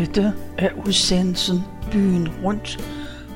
Dette 0.00 0.34
er 0.58 0.86
udsendelsen 0.86 1.64
Byen 1.92 2.28
Rundt, 2.42 2.78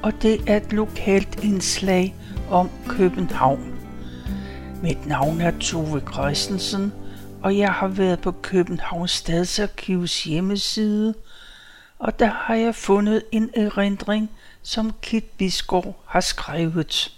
og 0.03 0.13
det 0.23 0.51
er 0.51 0.57
et 0.57 0.73
lokalt 0.73 1.45
indslag 1.45 2.15
om 2.51 2.71
København. 2.89 3.79
Mit 4.83 5.07
navn 5.07 5.41
er 5.41 5.59
Tove 5.61 6.03
Christensen, 6.13 6.93
og 7.43 7.59
jeg 7.59 7.73
har 7.73 7.89
været 7.89 8.21
på 8.21 8.33
Københavns 8.33 9.11
Stadsarkivs 9.11 10.25
hjemmeside, 10.25 11.15
og 11.99 12.19
der 12.19 12.31
har 12.31 12.55
jeg 12.55 12.75
fundet 12.75 13.23
en 13.33 13.51
erindring, 13.55 14.31
som 14.63 14.93
Kit 15.03 15.25
Bisgaard 15.25 16.03
har 16.07 16.21
skrevet. 16.21 17.13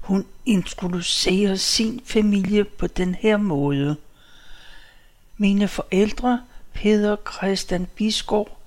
Hun 0.00 0.26
introducerer 0.46 1.54
sin 1.54 2.00
familie 2.04 2.64
på 2.64 2.86
den 2.86 3.14
her 3.14 3.36
måde. 3.36 3.96
Mine 5.36 5.68
forældre– 5.68 6.40
Peder 6.74 7.16
Christian 7.32 7.86
Bisgaard 7.86 8.58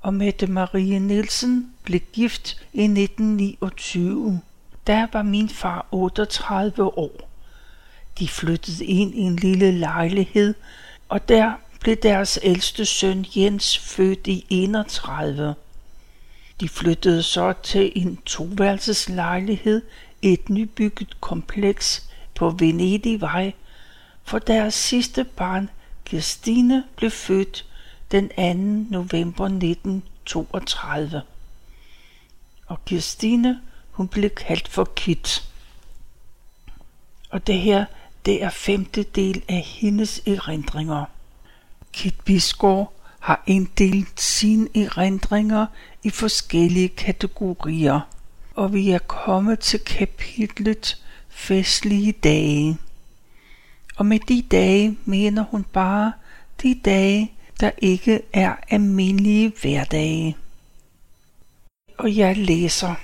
og 0.00 0.14
Mette 0.14 0.46
Marie 0.46 0.98
Nielsen 0.98 1.74
blev 1.84 2.00
gift 2.12 2.66
i 2.72 2.82
1929. 2.82 4.40
Der 4.86 5.06
var 5.12 5.22
min 5.22 5.48
far 5.48 5.86
38 5.90 6.98
år. 6.98 7.30
De 8.18 8.28
flyttede 8.28 8.84
ind 8.84 9.14
i 9.14 9.20
en 9.20 9.36
lille 9.36 9.72
lejlighed, 9.72 10.54
og 11.08 11.28
der 11.28 11.52
blev 11.80 11.96
deres 11.96 12.38
ældste 12.42 12.84
søn 12.84 13.26
Jens 13.36 13.78
født 13.78 14.26
i 14.26 14.46
31. 14.50 15.54
De 16.60 16.68
flyttede 16.68 17.22
så 17.22 17.52
til 17.62 17.92
en 17.94 18.18
toværelseslejlighed 18.26 19.82
i 20.22 20.32
et 20.32 20.48
nybygget 20.48 21.20
kompleks 21.20 22.10
på 22.34 22.50
Venedigvej, 22.50 23.52
for 24.24 24.38
deres 24.38 24.74
sidste 24.74 25.24
barn 25.24 25.70
Kirstine 26.04 26.84
blev 26.96 27.10
født 27.10 27.66
den 28.10 28.28
2. 28.28 28.34
november 28.90 29.44
1932. 29.44 31.22
Og 32.66 32.84
Kirstine, 32.84 33.60
hun 33.90 34.08
blev 34.08 34.30
kaldt 34.30 34.68
for 34.68 34.84
Kit. 34.96 35.48
Og 37.30 37.46
det 37.46 37.58
her, 37.58 37.84
det 38.26 38.42
er 38.42 38.50
femte 38.50 39.02
del 39.02 39.42
af 39.48 39.60
hendes 39.60 40.22
erindringer. 40.26 41.04
Kit 41.92 42.20
Bisgaard 42.24 42.92
har 43.20 43.42
inddelt 43.46 44.20
sine 44.20 44.68
erindringer 44.74 45.66
i 46.02 46.10
forskellige 46.10 46.88
kategorier, 46.88 48.00
og 48.54 48.72
vi 48.72 48.90
er 48.90 48.98
kommet 48.98 49.58
til 49.58 49.80
kapitlet 49.80 51.04
Festlige 51.28 52.12
dage. 52.12 52.78
Og 53.96 54.06
med 54.06 54.18
de 54.18 54.42
dage 54.50 54.98
mener 55.04 55.42
hun 55.42 55.64
bare 55.64 56.12
de 56.62 56.80
dage, 56.84 57.32
der 57.60 57.70
ikke 57.78 58.20
er 58.32 58.54
almindelige 58.70 59.52
hverdage. 59.62 60.36
Og 61.98 62.16
jeg 62.16 62.36
læser. 62.36 62.94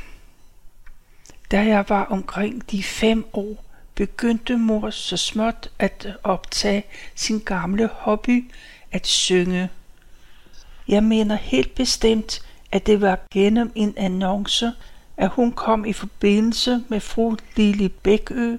Da 1.50 1.66
jeg 1.66 1.84
var 1.88 2.04
omkring 2.04 2.70
de 2.70 2.82
fem 2.82 3.26
år, 3.32 3.64
begyndte 3.94 4.56
mor 4.56 4.90
så 4.90 5.16
småt 5.16 5.70
at 5.78 6.08
optage 6.22 6.84
sin 7.14 7.38
gamle 7.38 7.90
hobby 7.92 8.50
at 8.92 9.06
synge. 9.06 9.68
Jeg 10.88 11.04
mener 11.04 11.34
helt 11.34 11.74
bestemt, 11.74 12.42
at 12.72 12.86
det 12.86 13.00
var 13.00 13.18
gennem 13.32 13.72
en 13.74 13.94
annonce, 13.96 14.72
at 15.16 15.28
hun 15.28 15.52
kom 15.52 15.84
i 15.84 15.92
forbindelse 15.92 16.84
med 16.88 17.00
fru 17.00 17.36
Lili 17.56 17.88
Bækø, 17.88 18.56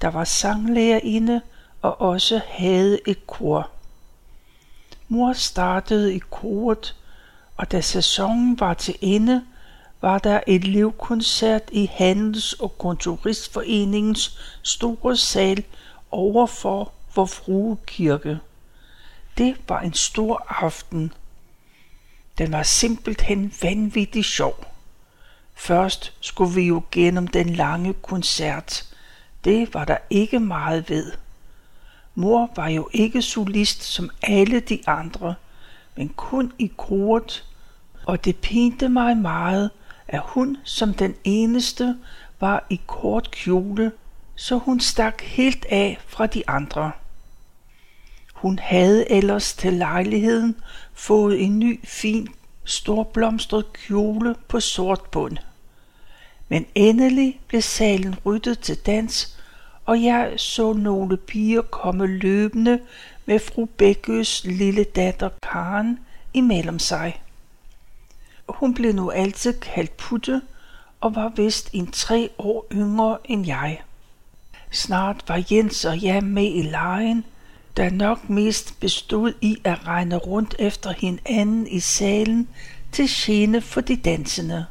der 0.00 0.08
var 0.08 0.24
sanglærerinde 0.24 1.40
og 1.84 2.00
også 2.00 2.40
havde 2.48 3.00
et 3.06 3.26
kor. 3.26 3.70
Mor 5.08 5.32
startede 5.32 6.14
i 6.14 6.18
koret, 6.18 6.96
og 7.56 7.72
da 7.72 7.80
sæsonen 7.80 8.60
var 8.60 8.74
til 8.74 8.96
ende, 9.00 9.44
var 10.00 10.18
der 10.18 10.40
et 10.46 10.64
livkoncert 10.64 11.62
i 11.72 11.86
Handels- 11.86 12.52
og 12.52 12.78
Kontoristforeningens 12.78 14.38
store 14.62 15.16
sal 15.16 15.64
overfor 16.10 16.92
vor 17.14 17.26
frue 17.26 17.76
kirke. 17.86 18.38
Det 19.38 19.56
var 19.68 19.80
en 19.80 19.94
stor 19.94 20.46
aften. 20.48 21.12
Den 22.38 22.52
var 22.52 22.62
simpelthen 22.62 23.52
vanvittig 23.62 24.24
sjov. 24.24 24.66
Først 25.54 26.12
skulle 26.20 26.54
vi 26.54 26.62
jo 26.62 26.82
gennem 26.90 27.28
den 27.28 27.50
lange 27.50 27.92
koncert. 27.92 28.84
Det 29.44 29.74
var 29.74 29.84
der 29.84 29.98
ikke 30.10 30.40
meget 30.40 30.90
ved. 30.90 31.12
Mor 32.14 32.50
var 32.56 32.68
jo 32.68 32.88
ikke 32.92 33.22
solist 33.22 33.82
som 33.82 34.10
alle 34.22 34.60
de 34.60 34.80
andre, 34.86 35.34
men 35.96 36.08
kun 36.08 36.52
i 36.58 36.72
koret, 36.76 37.44
og 38.06 38.24
det 38.24 38.36
pinte 38.36 38.88
mig 38.88 39.16
meget, 39.16 39.70
at 40.08 40.20
hun 40.24 40.56
som 40.64 40.94
den 40.94 41.14
eneste 41.24 41.96
var 42.40 42.66
i 42.70 42.80
kort 42.86 43.30
kjole, 43.30 43.92
så 44.36 44.56
hun 44.56 44.80
stak 44.80 45.22
helt 45.22 45.64
af 45.64 45.98
fra 46.06 46.26
de 46.26 46.48
andre. 46.48 46.92
Hun 48.34 48.58
havde 48.58 49.10
ellers 49.10 49.54
til 49.54 49.72
lejligheden 49.72 50.56
fået 50.92 51.42
en 51.42 51.58
ny, 51.58 51.80
fin, 51.84 52.28
storblomstret 52.64 53.72
kjole 53.72 54.34
på 54.48 54.60
sort 54.60 55.02
bund. 55.02 55.36
Men 56.48 56.66
endelig 56.74 57.40
blev 57.48 57.62
salen 57.62 58.16
ryddet 58.26 58.58
til 58.58 58.76
dans, 58.76 59.33
og 59.84 60.02
jeg 60.02 60.32
så 60.36 60.72
nogle 60.72 61.16
piger 61.16 61.62
komme 61.62 62.06
løbende 62.06 62.80
med 63.26 63.38
fru 63.38 63.64
Bækkøs 63.64 64.44
lille 64.44 64.84
datter 64.84 65.28
Karen 65.42 65.98
imellem 66.34 66.78
sig. 66.78 67.22
Hun 68.48 68.74
blev 68.74 68.92
nu 68.92 69.10
altid 69.10 69.60
kaldt 69.60 69.96
Putte 69.96 70.42
og 71.00 71.14
var 71.14 71.32
vist 71.36 71.70
en 71.72 71.90
tre 71.90 72.30
år 72.38 72.66
yngre 72.72 73.18
end 73.24 73.46
jeg. 73.46 73.80
Snart 74.70 75.24
var 75.28 75.44
Jens 75.50 75.84
og 75.84 76.02
jeg 76.02 76.24
med 76.24 76.54
i 76.54 76.62
lejen, 76.62 77.24
der 77.76 77.90
nok 77.90 78.28
mest 78.28 78.80
bestod 78.80 79.32
i 79.40 79.60
at 79.64 79.86
regne 79.86 80.16
rundt 80.16 80.54
efter 80.58 80.92
hinanden 80.92 81.66
i 81.66 81.80
salen 81.80 82.48
til 82.92 83.08
gene 83.08 83.60
for 83.60 83.80
de 83.80 83.96
dansende. 83.96 84.66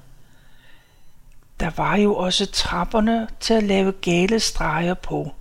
Der 1.63 1.71
var 1.77 1.95
jo 1.95 2.15
også 2.15 2.45
trapperne 2.45 3.27
til 3.39 3.53
at 3.53 3.63
lave 3.63 3.91
gale 3.91 4.39
streger 4.39 4.93
på. 4.93 5.31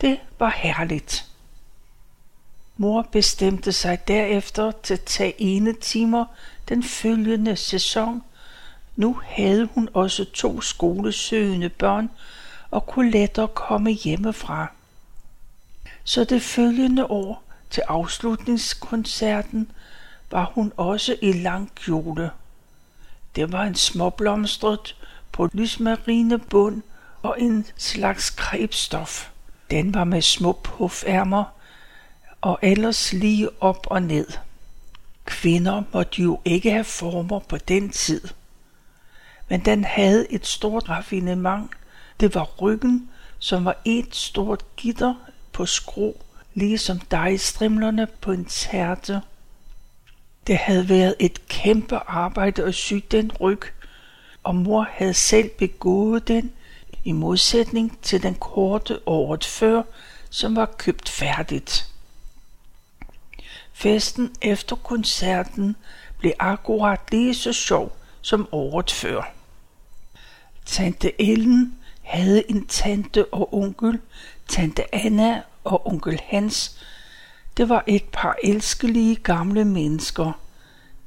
Det 0.00 0.20
var 0.38 0.50
herligt. 0.56 1.26
Mor 2.76 3.02
bestemte 3.12 3.72
sig 3.72 4.08
derefter 4.08 4.72
til 4.82 4.94
at 4.94 5.00
tage 5.00 5.42
ene 5.42 5.72
timer 5.72 6.24
den 6.68 6.82
følgende 6.82 7.56
sæson. 7.56 8.22
Nu 8.96 9.20
havde 9.24 9.68
hun 9.74 9.88
også 9.94 10.24
to 10.24 10.60
skolesøgende 10.60 11.68
børn 11.68 12.10
og 12.70 12.86
kunne 12.86 13.10
lettere 13.10 13.48
komme 13.48 13.90
hjemmefra. 13.90 14.72
Så 16.04 16.24
det 16.24 16.42
følgende 16.42 17.06
år 17.10 17.42
til 17.70 17.82
afslutningskoncerten 17.88 19.70
var 20.30 20.52
hun 20.54 20.72
også 20.76 21.16
i 21.22 21.32
lang 21.32 21.74
kjole. 21.74 22.30
Det 23.36 23.52
var 23.52 23.62
en 23.62 23.74
småblomstret 23.74 24.94
på 25.32 25.48
lysmarine 25.52 26.38
bund 26.38 26.82
og 27.22 27.36
en 27.38 27.66
slags 27.76 28.30
krebstof. 28.30 29.28
Den 29.70 29.94
var 29.94 30.04
med 30.04 30.22
små 30.22 30.52
puffærmer 30.52 31.44
og 32.40 32.58
ellers 32.62 33.12
lige 33.12 33.62
op 33.62 33.86
og 33.90 34.02
ned. 34.02 34.26
Kvinder 35.24 35.82
måtte 35.92 36.22
jo 36.22 36.40
ikke 36.44 36.70
have 36.70 36.84
former 36.84 37.38
på 37.38 37.56
den 37.56 37.90
tid. 37.90 38.20
Men 39.48 39.64
den 39.64 39.84
havde 39.84 40.32
et 40.32 40.46
stort 40.46 40.88
raffinement. 40.88 41.70
Det 42.20 42.34
var 42.34 42.44
ryggen, 42.60 43.10
som 43.38 43.64
var 43.64 43.76
et 43.84 44.14
stort 44.14 44.64
gitter 44.76 45.14
på 45.52 45.66
skro, 45.66 46.22
ligesom 46.54 46.98
dejstrimlerne 46.98 48.06
på 48.20 48.32
en 48.32 48.44
tærte. 48.44 49.20
Det 50.46 50.56
havde 50.56 50.88
været 50.88 51.14
et 51.18 51.48
kæmpe 51.48 51.96
arbejde 51.96 52.64
at 52.64 52.74
sy 52.74 52.94
den 53.10 53.32
ryg, 53.40 53.60
og 54.48 54.54
mor 54.54 54.88
havde 54.90 55.14
selv 55.14 55.48
begået 55.48 56.28
den, 56.28 56.52
i 57.04 57.12
modsætning 57.12 57.98
til 58.02 58.22
den 58.22 58.34
korte 58.34 58.98
året 59.06 59.44
før, 59.44 59.82
som 60.30 60.56
var 60.56 60.66
købt 60.66 61.08
færdigt. 61.08 61.92
Festen 63.72 64.34
efter 64.42 64.76
koncerten 64.76 65.76
blev 66.18 66.32
akkurat 66.38 67.00
lige 67.10 67.34
så 67.34 67.52
sjov 67.52 67.96
som 68.20 68.48
året 68.52 68.90
før. 68.90 69.32
Tante 70.64 71.22
Ellen 71.22 71.78
havde 72.02 72.50
en 72.50 72.66
tante 72.66 73.26
og 73.34 73.54
onkel, 73.54 74.00
tante 74.48 74.94
Anna 74.94 75.42
og 75.64 75.86
onkel 75.86 76.20
Hans. 76.24 76.78
Det 77.56 77.68
var 77.68 77.84
et 77.86 78.04
par 78.12 78.36
elskelige 78.44 79.16
gamle 79.16 79.64
mennesker. 79.64 80.32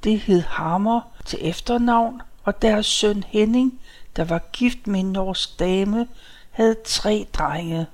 Det 0.03 0.19
hed 0.19 0.41
Hammer 0.41 1.01
til 1.25 1.39
efternavn, 1.41 2.21
og 2.43 2.61
deres 2.61 2.85
søn 2.85 3.23
Henning, 3.27 3.79
der 4.15 4.23
var 4.23 4.41
gift 4.51 4.87
med 4.87 4.99
en 4.99 5.11
norsk 5.11 5.59
dame, 5.59 6.07
havde 6.51 6.75
tre 6.85 7.27
drenge. 7.33 7.85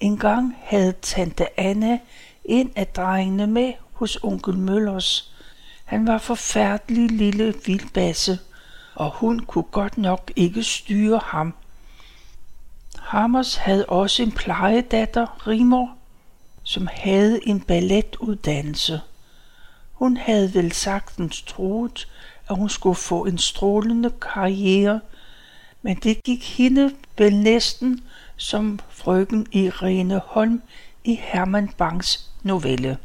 En 0.00 0.18
gang 0.18 0.56
havde 0.62 0.92
tante 1.02 1.60
Anna 1.60 1.98
en 2.44 2.72
af 2.76 2.86
drengene 2.86 3.46
med 3.46 3.72
hos 3.92 4.18
onkel 4.22 4.58
Møllers. 4.58 5.32
Han 5.84 6.06
var 6.06 6.18
forfærdelig 6.18 7.10
lille 7.10 7.54
vildbasse, 7.66 8.38
og 8.94 9.10
hun 9.10 9.40
kunne 9.40 9.64
godt 9.70 9.98
nok 9.98 10.32
ikke 10.36 10.62
styre 10.62 11.20
ham. 11.24 11.54
Hammers 12.98 13.56
havde 13.56 13.86
også 13.86 14.22
en 14.22 14.32
plejedatter, 14.32 15.46
Rimor, 15.46 15.96
som 16.62 16.88
havde 16.92 17.48
en 17.48 17.60
balletuddannelse. 17.60 19.00
Hun 19.92 20.16
havde 20.16 20.54
vel 20.54 20.72
sagtens 20.72 21.42
troet, 21.42 22.08
at 22.50 22.56
hun 22.56 22.68
skulle 22.68 22.96
få 22.96 23.24
en 23.24 23.38
strålende 23.38 24.10
karriere, 24.10 25.00
men 25.82 25.96
det 25.96 26.22
gik 26.22 26.56
hende 26.56 26.94
vel 27.18 27.36
næsten 27.36 28.04
som 28.36 28.78
frøken 28.90 29.46
Irene 29.52 30.20
Holm 30.24 30.62
i 31.04 31.18
Herman 31.22 31.68
Bangs 31.68 32.30
novelle. 32.42 32.98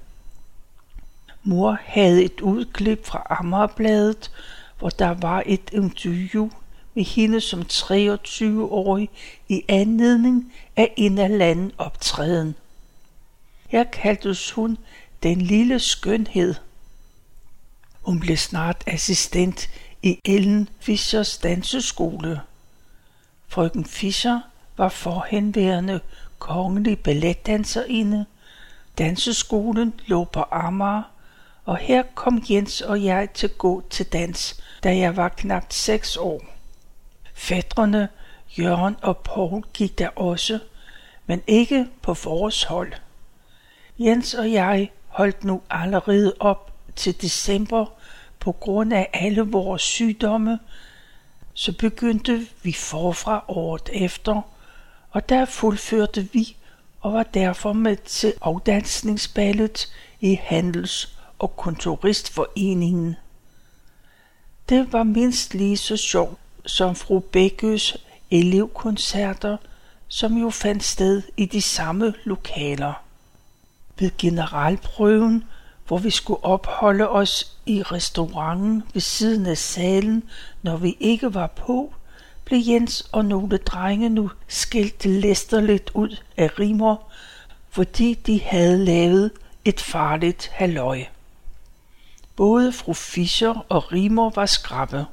Mor 1.43 1.77
havde 1.81 2.23
et 2.23 2.41
udklip 2.41 3.05
fra 3.05 3.27
Amagerbladet, 3.29 4.31
hvor 4.79 4.89
der 4.89 5.09
var 5.09 5.43
et 5.45 5.69
interview 5.71 6.49
med 6.93 7.03
hende 7.03 7.41
som 7.41 7.61
23-årig 7.61 9.09
i 9.49 9.63
anledning 9.67 10.53
af 10.75 10.93
en 10.97 11.17
af 11.17 11.25
anden 11.25 11.71
optræden. 11.77 12.55
Her 13.67 13.83
kaldtes 13.83 14.51
hun 14.51 14.77
den 15.23 15.41
lille 15.41 15.79
skønhed. 15.79 16.55
Hun 18.03 18.19
blev 18.19 18.37
snart 18.37 18.83
assistent 18.87 19.69
i 20.01 20.19
Ellen 20.25 20.69
Fischers 20.79 21.37
danseskole. 21.37 22.41
Frøken 23.47 23.85
Fischer 23.85 24.39
var 24.77 24.89
forhenværende 24.89 25.99
kongelig 26.39 26.99
balletdanserinde. 26.99 28.25
Danseskolen 28.97 29.93
lå 30.05 30.23
på 30.23 30.43
Amager, 30.51 31.03
og 31.65 31.77
her 31.77 32.03
kom 32.15 32.43
Jens 32.49 32.81
og 32.81 33.03
jeg 33.03 33.29
til 33.33 33.49
gå 33.49 33.83
til 33.89 34.05
dans, 34.05 34.61
da 34.83 34.97
jeg 34.97 35.17
var 35.17 35.29
knap 35.29 35.65
seks 35.69 36.17
år. 36.17 36.41
Fædrene 37.33 38.09
Jørgen 38.59 38.95
og 39.01 39.17
Paul 39.17 39.63
gik 39.73 39.99
der 39.99 40.09
også, 40.15 40.59
men 41.25 41.41
ikke 41.47 41.87
på 42.01 42.15
vores 42.23 42.63
hold. 42.63 42.93
Jens 43.99 44.33
og 44.33 44.51
jeg 44.51 44.91
holdt 45.07 45.43
nu 45.43 45.61
allerede 45.69 46.33
op 46.39 46.72
til 46.95 47.21
december 47.21 47.85
på 48.39 48.51
grund 48.51 48.93
af 48.93 49.09
alle 49.13 49.41
vores 49.41 49.81
sygdomme, 49.81 50.59
så 51.53 51.71
begyndte 51.77 52.47
vi 52.63 52.73
forfra 52.73 53.45
året 53.47 53.89
efter, 53.93 54.41
og 55.11 55.29
der 55.29 55.45
fuldførte 55.45 56.29
vi 56.33 56.55
og 57.01 57.13
var 57.13 57.23
derfor 57.23 57.73
med 57.73 57.95
til 57.95 58.33
afdansningsballet 58.41 59.93
i 60.21 60.39
Handels- 60.43 61.09
og 61.39 61.57
Kontoristforeningen. 61.57 63.15
Det 64.69 64.93
var 64.93 65.03
mindst 65.03 65.53
lige 65.53 65.77
så 65.77 65.97
sjovt 65.97 66.39
som 66.65 66.95
fru 66.95 67.19
Bækkes 67.19 67.97
elevkoncerter, 68.31 69.57
som 70.07 70.37
jo 70.37 70.49
fandt 70.49 70.83
sted 70.83 71.21
i 71.37 71.45
de 71.45 71.61
samme 71.61 72.13
lokaler. 72.23 73.03
Ved 73.99 74.11
generalprøven, 74.17 75.43
hvor 75.87 75.97
vi 75.97 76.09
skulle 76.09 76.43
opholde 76.43 77.09
os 77.09 77.57
i 77.65 77.83
restauranten 77.83 78.83
ved 78.93 79.01
siden 79.01 79.45
af 79.45 79.57
salen, 79.57 80.23
når 80.61 80.77
vi 80.77 80.97
ikke 80.99 81.33
var 81.33 81.47
på, 81.47 81.93
blev 82.45 82.59
Jens 82.67 83.09
og 83.11 83.25
nogle 83.25 83.57
drenge 83.57 84.09
nu 84.09 84.31
skilt 84.47 85.05
læsterligt 85.05 85.91
ud 85.93 86.17
af 86.37 86.59
rimer, 86.59 86.95
fordi 87.69 88.13
de 88.13 88.41
havde 88.41 88.85
lavet 88.85 89.31
et 89.65 89.81
farligt 89.81 90.47
halløj. 90.47 91.03
Både 92.35 92.71
fru 92.71 92.93
Fischer 92.93 93.65
og 93.69 93.93
Rimer 93.93 94.29
var 94.29 94.45
skrappe. 94.45 95.05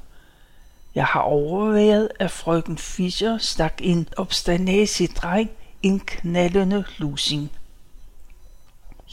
Jeg 0.95 1.05
har 1.05 1.21
overvejet, 1.21 2.09
at 2.19 2.31
frøken 2.31 2.77
Fischer 2.77 3.37
stak 3.37 3.73
en 3.79 4.07
obstanasig 4.17 5.15
dreng 5.15 5.49
en 5.83 5.99
knaldende 5.99 6.83
lusing. 6.97 7.51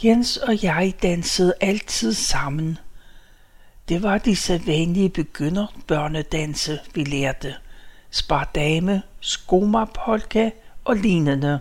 Jens 0.04 0.36
og 0.36 0.62
jeg 0.62 0.94
dansede 1.02 1.54
altid 1.60 2.12
sammen. 2.12 2.78
Det 3.88 4.02
var 4.02 4.18
de 4.18 4.36
sædvanlige 4.36 5.08
begynderbørnedanse, 5.08 6.80
vi 6.94 7.04
lærte. 7.04 7.54
Spardame, 8.10 9.02
skomapolka 9.20 10.50
og 10.84 10.96
lignende. 10.96 11.60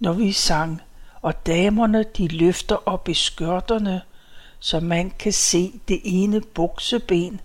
Når 0.00 0.12
vi 0.12 0.32
sang, 0.32 0.82
og 1.22 1.46
damerne 1.46 2.04
de 2.16 2.28
løfter 2.28 2.88
op 2.88 3.08
i 3.08 3.14
skørterne, 3.14 4.02
så 4.58 4.80
man 4.80 5.12
kan 5.18 5.32
se 5.32 5.80
det 5.88 6.00
ene 6.04 6.40
bukseben, 6.40 7.40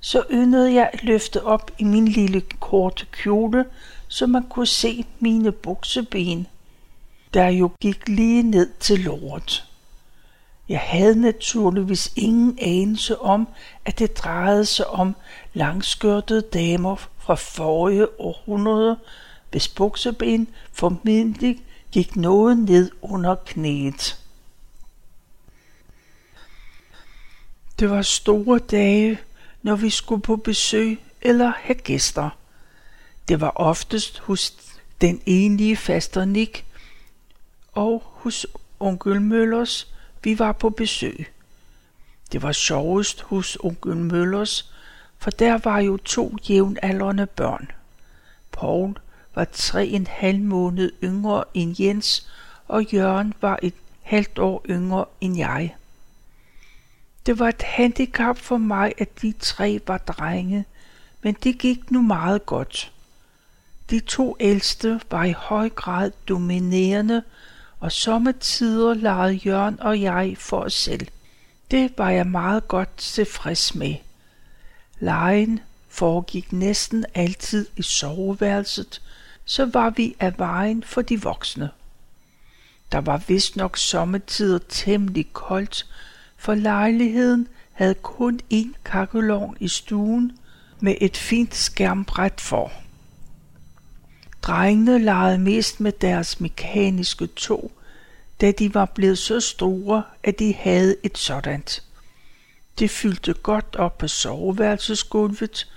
så 0.00 0.24
yndede 0.30 0.74
jeg 0.74 0.90
at 0.92 1.04
løfte 1.04 1.44
op 1.44 1.70
i 1.78 1.84
min 1.84 2.08
lille 2.08 2.40
korte 2.40 3.06
kjole, 3.12 3.64
så 4.08 4.26
man 4.26 4.42
kunne 4.42 4.66
se 4.66 5.04
mine 5.18 5.52
bukseben, 5.52 6.46
der 7.34 7.48
jo 7.48 7.70
gik 7.80 8.08
lige 8.08 8.42
ned 8.42 8.70
til 8.80 9.00
lort. 9.00 9.64
Jeg 10.68 10.80
havde 10.80 11.20
naturligvis 11.20 12.12
ingen 12.16 12.58
anelse 12.62 13.18
om, 13.18 13.48
at 13.84 13.98
det 13.98 14.18
drejede 14.18 14.64
sig 14.64 14.86
om 14.86 15.16
langskørtede 15.54 16.40
damer 16.40 16.96
fra 17.18 17.34
forrige 17.34 18.20
århundrede, 18.20 18.98
hvis 19.50 19.68
bukseben 19.68 20.48
formentlig 20.72 21.62
gik 21.92 22.16
noget 22.16 22.58
ned 22.58 22.90
under 23.02 23.34
knæet. 23.34 24.18
Det 27.78 27.90
var 27.90 28.02
store 28.02 28.58
dage, 28.58 29.18
når 29.62 29.76
vi 29.76 29.90
skulle 29.90 30.22
på 30.22 30.36
besøg 30.36 31.00
eller 31.22 31.52
have 31.56 31.74
gæster. 31.74 32.30
Det 33.28 33.40
var 33.40 33.52
oftest 33.54 34.18
hos 34.18 34.54
den 35.00 35.22
enlige 35.26 35.76
faster 35.76 36.24
Nick 36.24 36.64
og 37.80 38.02
hos 38.04 38.46
onkel 38.80 39.22
Møllers, 39.22 39.94
vi 40.22 40.38
var 40.38 40.52
på 40.52 40.70
besøg. 40.70 41.32
Det 42.32 42.42
var 42.42 42.52
sjovest 42.52 43.20
hos 43.20 43.56
onkel 43.60 43.96
Møllers, 43.96 44.72
for 45.18 45.30
der 45.30 45.58
var 45.58 45.78
jo 45.78 45.96
to 45.96 46.36
jævnaldrende 46.48 47.26
børn. 47.26 47.70
Paul 48.52 48.96
var 49.34 49.44
tre 49.44 49.86
en 49.86 50.06
halv 50.06 50.40
måned 50.40 50.92
yngre 51.02 51.44
end 51.54 51.76
Jens, 51.80 52.28
og 52.68 52.84
Jørgen 52.92 53.34
var 53.40 53.58
et 53.62 53.74
halvt 54.02 54.38
år 54.38 54.64
yngre 54.70 55.04
end 55.20 55.36
jeg. 55.36 55.76
Det 57.26 57.38
var 57.38 57.48
et 57.48 57.62
handicap 57.62 58.38
for 58.38 58.58
mig, 58.58 58.92
at 58.98 59.22
de 59.22 59.32
tre 59.38 59.80
var 59.86 59.98
drenge, 59.98 60.64
men 61.22 61.36
det 61.44 61.58
gik 61.58 61.90
nu 61.90 62.02
meget 62.02 62.46
godt. 62.46 62.92
De 63.90 64.00
to 64.00 64.36
ældste 64.40 65.00
var 65.10 65.24
i 65.24 65.32
høj 65.32 65.68
grad 65.68 66.10
dominerende, 66.28 67.22
og 67.80 67.92
sommetider 67.92 68.94
legede 68.94 69.34
Jørgen 69.34 69.80
og 69.80 70.00
jeg 70.00 70.36
for 70.38 70.60
os 70.60 70.74
selv. 70.74 71.06
Det 71.70 71.92
var 71.98 72.10
jeg 72.10 72.26
meget 72.26 72.68
godt 72.68 72.96
tilfreds 72.96 73.74
med. 73.74 73.94
Lejen 75.00 75.60
foregik 75.88 76.52
næsten 76.52 77.04
altid 77.14 77.66
i 77.76 77.82
soveværelset, 77.82 79.02
så 79.44 79.64
var 79.64 79.90
vi 79.90 80.16
af 80.20 80.38
vejen 80.38 80.82
for 80.82 81.02
de 81.02 81.22
voksne. 81.22 81.70
Der 82.92 82.98
var 82.98 83.22
vist 83.28 83.56
nok 83.56 83.78
sommetider 83.78 84.58
temmelig 84.68 85.32
koldt, 85.32 85.86
for 86.36 86.54
lejligheden 86.54 87.48
havde 87.72 87.94
kun 87.94 88.40
én 88.52 88.72
kakkelovn 88.84 89.56
i 89.60 89.68
stuen 89.68 90.38
med 90.80 90.94
et 91.00 91.16
fint 91.16 91.54
skærmbræt 91.54 92.40
for. 92.40 92.72
Drengene 94.42 94.98
legede 94.98 95.38
mest 95.38 95.80
med 95.80 95.92
deres 95.92 96.40
mekaniske 96.40 97.26
tog, 97.26 97.70
da 98.40 98.52
de 98.52 98.74
var 98.74 98.84
blevet 98.84 99.18
så 99.18 99.40
store, 99.40 100.02
at 100.22 100.38
de 100.38 100.54
havde 100.54 100.96
et 101.02 101.18
sådant. 101.18 101.82
Det 102.78 102.90
fyldte 102.90 103.32
godt 103.32 103.76
op 103.76 103.98
på 103.98 104.08
soveværelsesgulvet, 104.08 105.72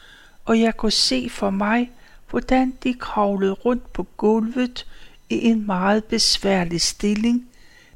og 0.45 0.59
jeg 0.59 0.77
kunne 0.77 0.91
se 0.91 1.29
for 1.29 1.49
mig, 1.49 1.91
hvordan 2.29 2.73
de 2.83 2.93
kravlede 2.93 3.53
rundt 3.53 3.93
på 3.93 4.07
gulvet 4.17 4.85
i 5.29 5.45
en 5.45 5.65
meget 5.65 6.03
besværlig 6.03 6.81
stilling, 6.81 7.47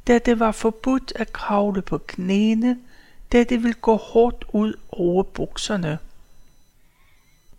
da 0.07 0.19
det 0.19 0.39
var 0.39 0.51
forbudt 0.51 1.13
at 1.15 1.33
kravle 1.33 1.81
på 1.81 1.97
knæene, 1.97 2.77
da 3.31 3.43
det 3.43 3.63
ville 3.63 3.73
gå 3.73 3.95
hårdt 3.95 4.45
ud 4.53 4.73
over 4.89 5.23
bukserne. 5.23 5.97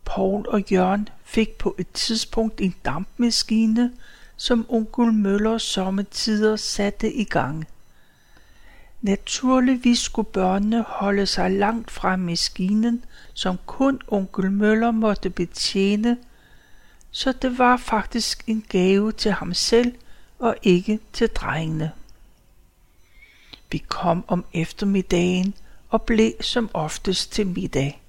Paul 0.08 0.48
og 0.48 0.62
Jørgen 0.72 1.08
fik 1.24 1.58
på 1.58 1.74
et 1.78 1.92
tidspunkt 1.92 2.60
en 2.60 2.74
dampmaskine, 2.84 3.92
som 4.36 4.66
onkel 4.68 5.12
Møller 5.12 5.58
sommetider 5.58 6.56
satte 6.56 7.12
i 7.12 7.24
gang. 7.24 7.68
Naturligvis 9.00 9.98
skulle 9.98 10.28
børnene 10.32 10.82
holde 10.82 11.26
sig 11.26 11.50
langt 11.50 11.90
fra 11.90 12.16
maskinen, 12.16 13.04
som 13.34 13.58
kun 13.66 14.00
onkel 14.08 14.52
Møller 14.52 14.90
måtte 14.90 15.30
betjene, 15.30 16.18
så 17.10 17.32
det 17.32 17.58
var 17.58 17.76
faktisk 17.76 18.44
en 18.46 18.64
gave 18.68 19.12
til 19.12 19.32
ham 19.32 19.54
selv 19.54 19.94
og 20.38 20.56
ikke 20.62 20.98
til 21.12 21.28
drengene. 21.28 21.90
Vi 23.70 23.78
kom 23.78 24.24
om 24.28 24.44
eftermiddagen 24.52 25.54
og 25.88 26.02
blev 26.02 26.32
som 26.40 26.70
oftest 26.74 27.32
til 27.32 27.46
middag. 27.46 28.00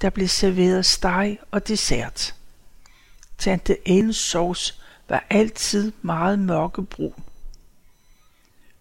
Der 0.00 0.10
blev 0.10 0.28
serveret 0.28 0.86
steg 0.86 1.38
og 1.50 1.68
dessert. 1.68 2.34
Tante 3.38 3.88
Ellens 3.88 4.16
sovs 4.16 4.80
var 5.08 5.26
altid 5.30 5.92
meget 6.02 6.38
mørkebrun. 6.38 7.14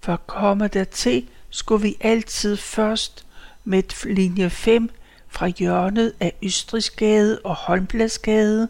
For 0.01 0.13
at 0.13 0.27
komme 0.27 0.67
dertil 0.67 1.27
skulle 1.50 1.81
vi 1.81 1.97
altid 2.01 2.57
først 2.57 3.25
med 3.63 4.13
linje 4.13 4.50
5 4.50 4.89
fra 5.27 5.47
hjørnet 5.47 6.13
af 6.19 6.33
Østrigsgade 6.43 7.39
og 7.43 7.55
Holmbladsgade. 7.55 8.69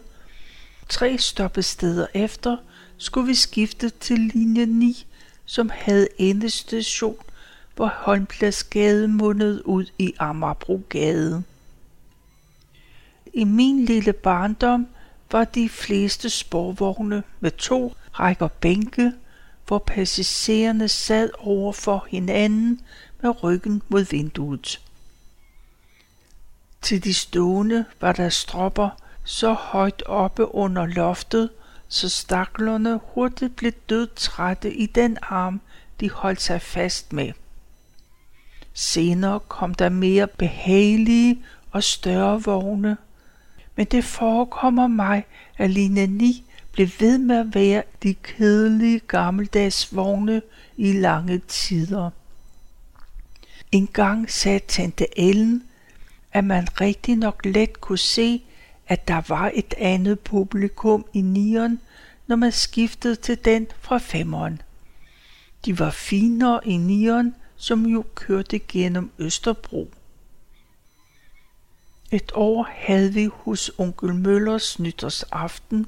Tre 0.88 1.18
stoppesteder 1.18 2.06
efter 2.14 2.56
skulle 2.96 3.26
vi 3.26 3.34
skifte 3.34 3.90
til 3.90 4.18
linje 4.18 4.66
9, 4.66 5.06
som 5.44 5.70
havde 5.74 6.08
endestation, 6.18 7.16
hvor 7.76 7.86
Holmbladsgade 7.86 9.08
mundede 9.08 9.66
ud 9.68 9.86
i 9.98 10.14
Amagerbrogade. 10.18 11.42
I 13.34 13.44
min 13.44 13.84
lille 13.84 14.12
barndom 14.12 14.86
var 15.32 15.44
de 15.44 15.68
fleste 15.68 16.30
sporvogne 16.30 17.22
med 17.40 17.50
to 17.50 17.94
rækker 18.12 18.48
bænke, 18.48 19.12
hvor 19.66 19.78
passagererne 19.78 20.88
sad 20.88 21.30
over 21.38 21.72
for 21.72 22.06
hinanden 22.10 22.80
med 23.22 23.42
ryggen 23.42 23.82
mod 23.88 24.04
vinduet. 24.04 24.80
Til 26.82 27.04
de 27.04 27.14
stående 27.14 27.84
var 28.00 28.12
der 28.12 28.28
stropper 28.28 28.90
så 29.24 29.52
højt 29.52 30.02
oppe 30.06 30.54
under 30.54 30.86
loftet, 30.86 31.50
så 31.88 32.08
staklerne 32.08 33.00
hurtigt 33.02 33.56
blev 33.56 33.72
dødtrætte 33.72 34.74
i 34.74 34.86
den 34.86 35.18
arm, 35.22 35.60
de 36.00 36.10
holdt 36.10 36.42
sig 36.42 36.62
fast 36.62 37.12
med. 37.12 37.32
Senere 38.72 39.40
kom 39.40 39.74
der 39.74 39.88
mere 39.88 40.26
behagelige 40.26 41.42
og 41.70 41.84
større 41.84 42.42
vogne, 42.42 42.96
men 43.78 43.86
det 43.86 44.04
forekommer 44.04 44.86
mig, 44.86 45.24
at 45.58 45.70
linje 45.70 46.06
9 46.06 46.44
blev 46.72 46.88
ved 47.00 47.18
med 47.18 47.36
at 47.36 47.54
være 47.54 47.82
de 48.02 48.14
kedelige 48.14 48.98
gammeldags 48.98 49.96
vogne 49.96 50.42
i 50.76 50.92
lange 50.92 51.40
tider. 51.48 52.10
En 53.72 53.86
gang 53.86 54.30
sagde 54.30 54.58
tante 54.58 55.18
Ellen, 55.20 55.62
at 56.32 56.44
man 56.44 56.80
rigtig 56.80 57.16
nok 57.16 57.40
let 57.44 57.80
kunne 57.80 57.98
se, 57.98 58.42
at 58.88 59.08
der 59.08 59.22
var 59.28 59.50
et 59.54 59.74
andet 59.76 60.20
publikum 60.20 61.04
i 61.14 61.20
nieren, 61.20 61.80
når 62.26 62.36
man 62.36 62.52
skiftede 62.52 63.16
til 63.16 63.44
den 63.44 63.66
fra 63.80 63.98
femeren. 63.98 64.62
De 65.64 65.78
var 65.78 65.90
finere 65.90 66.60
i 66.64 66.76
nieren, 66.76 67.34
som 67.56 67.86
jo 67.86 68.04
kørte 68.14 68.58
gennem 68.58 69.10
Østerbro. 69.18 69.90
Et 72.10 72.32
år 72.34 72.68
havde 72.70 73.14
vi 73.14 73.28
hos 73.32 73.70
onkel 73.78 74.14
Møllers 74.14 74.78
nytårsaften, 74.78 75.86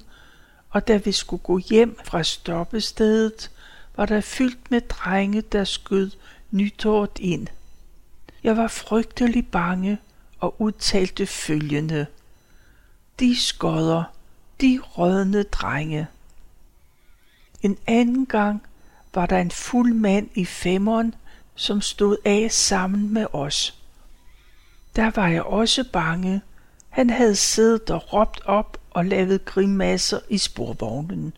og 0.70 0.88
da 0.88 0.96
vi 0.96 1.12
skulle 1.12 1.42
gå 1.42 1.58
hjem 1.58 1.98
fra 2.04 2.22
stoppestedet, 2.22 3.50
var 3.96 4.06
der 4.06 4.20
fyldt 4.20 4.70
med 4.70 4.80
drenge, 4.80 5.40
der 5.40 5.64
skød 5.64 6.10
nytåret 6.50 7.18
ind. 7.18 7.46
Jeg 8.42 8.56
var 8.56 8.68
frygtelig 8.68 9.48
bange 9.48 9.98
og 10.40 10.60
udtalte 10.60 11.26
følgende. 11.26 12.06
De 13.20 13.40
skodder, 13.40 14.04
de 14.60 14.80
rødne 14.82 15.42
drenge. 15.42 16.06
En 17.62 17.78
anden 17.86 18.26
gang 18.26 18.62
var 19.14 19.26
der 19.26 19.38
en 19.38 19.50
fuld 19.50 19.94
mand 19.94 20.28
i 20.34 20.44
femmeren, 20.44 21.14
som 21.54 21.80
stod 21.80 22.16
af 22.24 22.50
sammen 22.50 23.14
med 23.14 23.26
os. 23.32 23.79
Der 24.96 25.10
var 25.14 25.28
jeg 25.28 25.42
også 25.42 25.84
bange. 25.92 26.42
Han 26.88 27.10
havde 27.10 27.36
siddet 27.36 27.90
og 27.90 28.12
råbt 28.12 28.40
op 28.44 28.80
og 28.90 29.04
lavet 29.04 29.44
grimasser 29.44 30.18
i 30.28 30.38
sporvognen. 30.38 31.32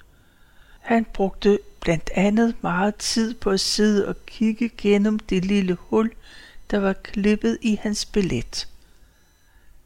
Han 0.81 1.05
brugte 1.05 1.59
blandt 1.81 2.11
andet 2.15 2.55
meget 2.61 2.95
tid 2.97 3.35
på 3.35 3.51
at 3.51 3.61
sidde 3.61 4.09
og 4.09 4.27
kigge 4.27 4.69
gennem 4.69 5.19
det 5.19 5.45
lille 5.45 5.75
hul, 5.81 6.11
der 6.71 6.79
var 6.79 6.93
klippet 6.93 7.59
i 7.61 7.79
hans 7.83 8.05
billet. 8.05 8.69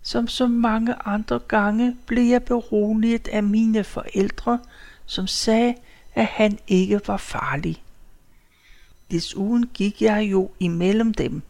Som 0.02 0.28
så 0.28 0.46
mange 0.46 0.94
andre 1.04 1.38
gange 1.38 1.96
blev 2.06 2.25
jeg 2.25 2.42
beroliget 2.42 3.28
af 3.28 3.42
mine 3.42 3.85
forældre, 3.85 4.58
som 5.06 5.26
sagde, 5.26 5.75
at 6.14 6.26
han 6.26 6.58
ikke 6.68 7.00
var 7.06 7.16
farlig. 7.16 7.82
Desuden 9.11 9.66
gik 9.75 10.02
jeg 10.02 10.23
jo 10.23 10.50
imellem 10.61 11.14
dem. 11.14 11.42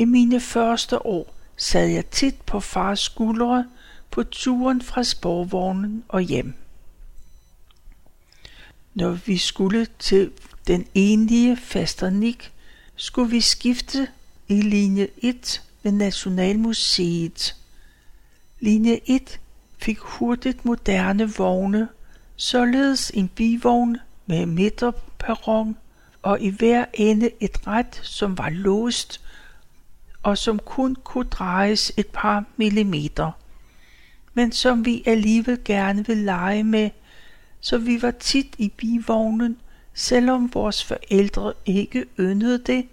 I 0.00 0.04
mine 0.04 0.40
første 0.40 1.06
år 1.06 1.34
sad 1.56 1.86
jeg 1.86 2.10
tit 2.10 2.40
på 2.46 2.60
fars 2.60 3.00
skuldre 3.00 3.64
på 4.10 4.22
turen 4.22 4.82
fra 4.82 5.04
sporvognen 5.04 6.04
og 6.08 6.20
hjem. 6.20 6.54
Når 8.94 9.10
vi 9.10 9.36
skulle 9.36 9.86
til 9.98 10.30
den 10.66 10.86
enlige 10.94 11.56
fasternik, 11.56 12.52
skulle 12.96 13.30
vi 13.30 13.40
skifte 13.40 14.08
i 14.48 14.60
linje 14.62 15.08
1 15.18 15.62
ved 15.82 15.92
Nationalmuseet. 15.92 17.56
Linje 18.60 19.00
1 19.06 19.40
fik 19.78 19.98
hurtigt 19.98 20.64
moderne 20.64 21.34
vogne, 21.34 21.88
således 22.36 23.10
en 23.14 23.28
bivogn 23.28 23.96
med 24.26 24.46
midterperron 24.46 25.76
og 26.22 26.40
i 26.40 26.48
hver 26.48 26.84
ende 26.94 27.30
et 27.40 27.66
ret, 27.66 28.00
som 28.02 28.38
var 28.38 28.48
låst 28.48 29.20
og 30.22 30.38
som 30.38 30.58
kun 30.58 30.94
kunne 31.04 31.28
drejes 31.30 31.92
et 31.96 32.06
par 32.06 32.44
millimeter, 32.56 33.30
men 34.34 34.52
som 34.52 34.84
vi 34.84 35.02
alligevel 35.06 35.58
gerne 35.64 36.06
vil 36.06 36.16
lege 36.16 36.64
med, 36.64 36.90
så 37.60 37.78
vi 37.78 38.02
var 38.02 38.10
tit 38.10 38.54
i 38.58 38.68
bivognen, 38.68 39.56
selvom 39.94 40.54
vores 40.54 40.84
forældre 40.84 41.52
ikke 41.66 42.04
yndede 42.20 42.58
det, 42.58 42.88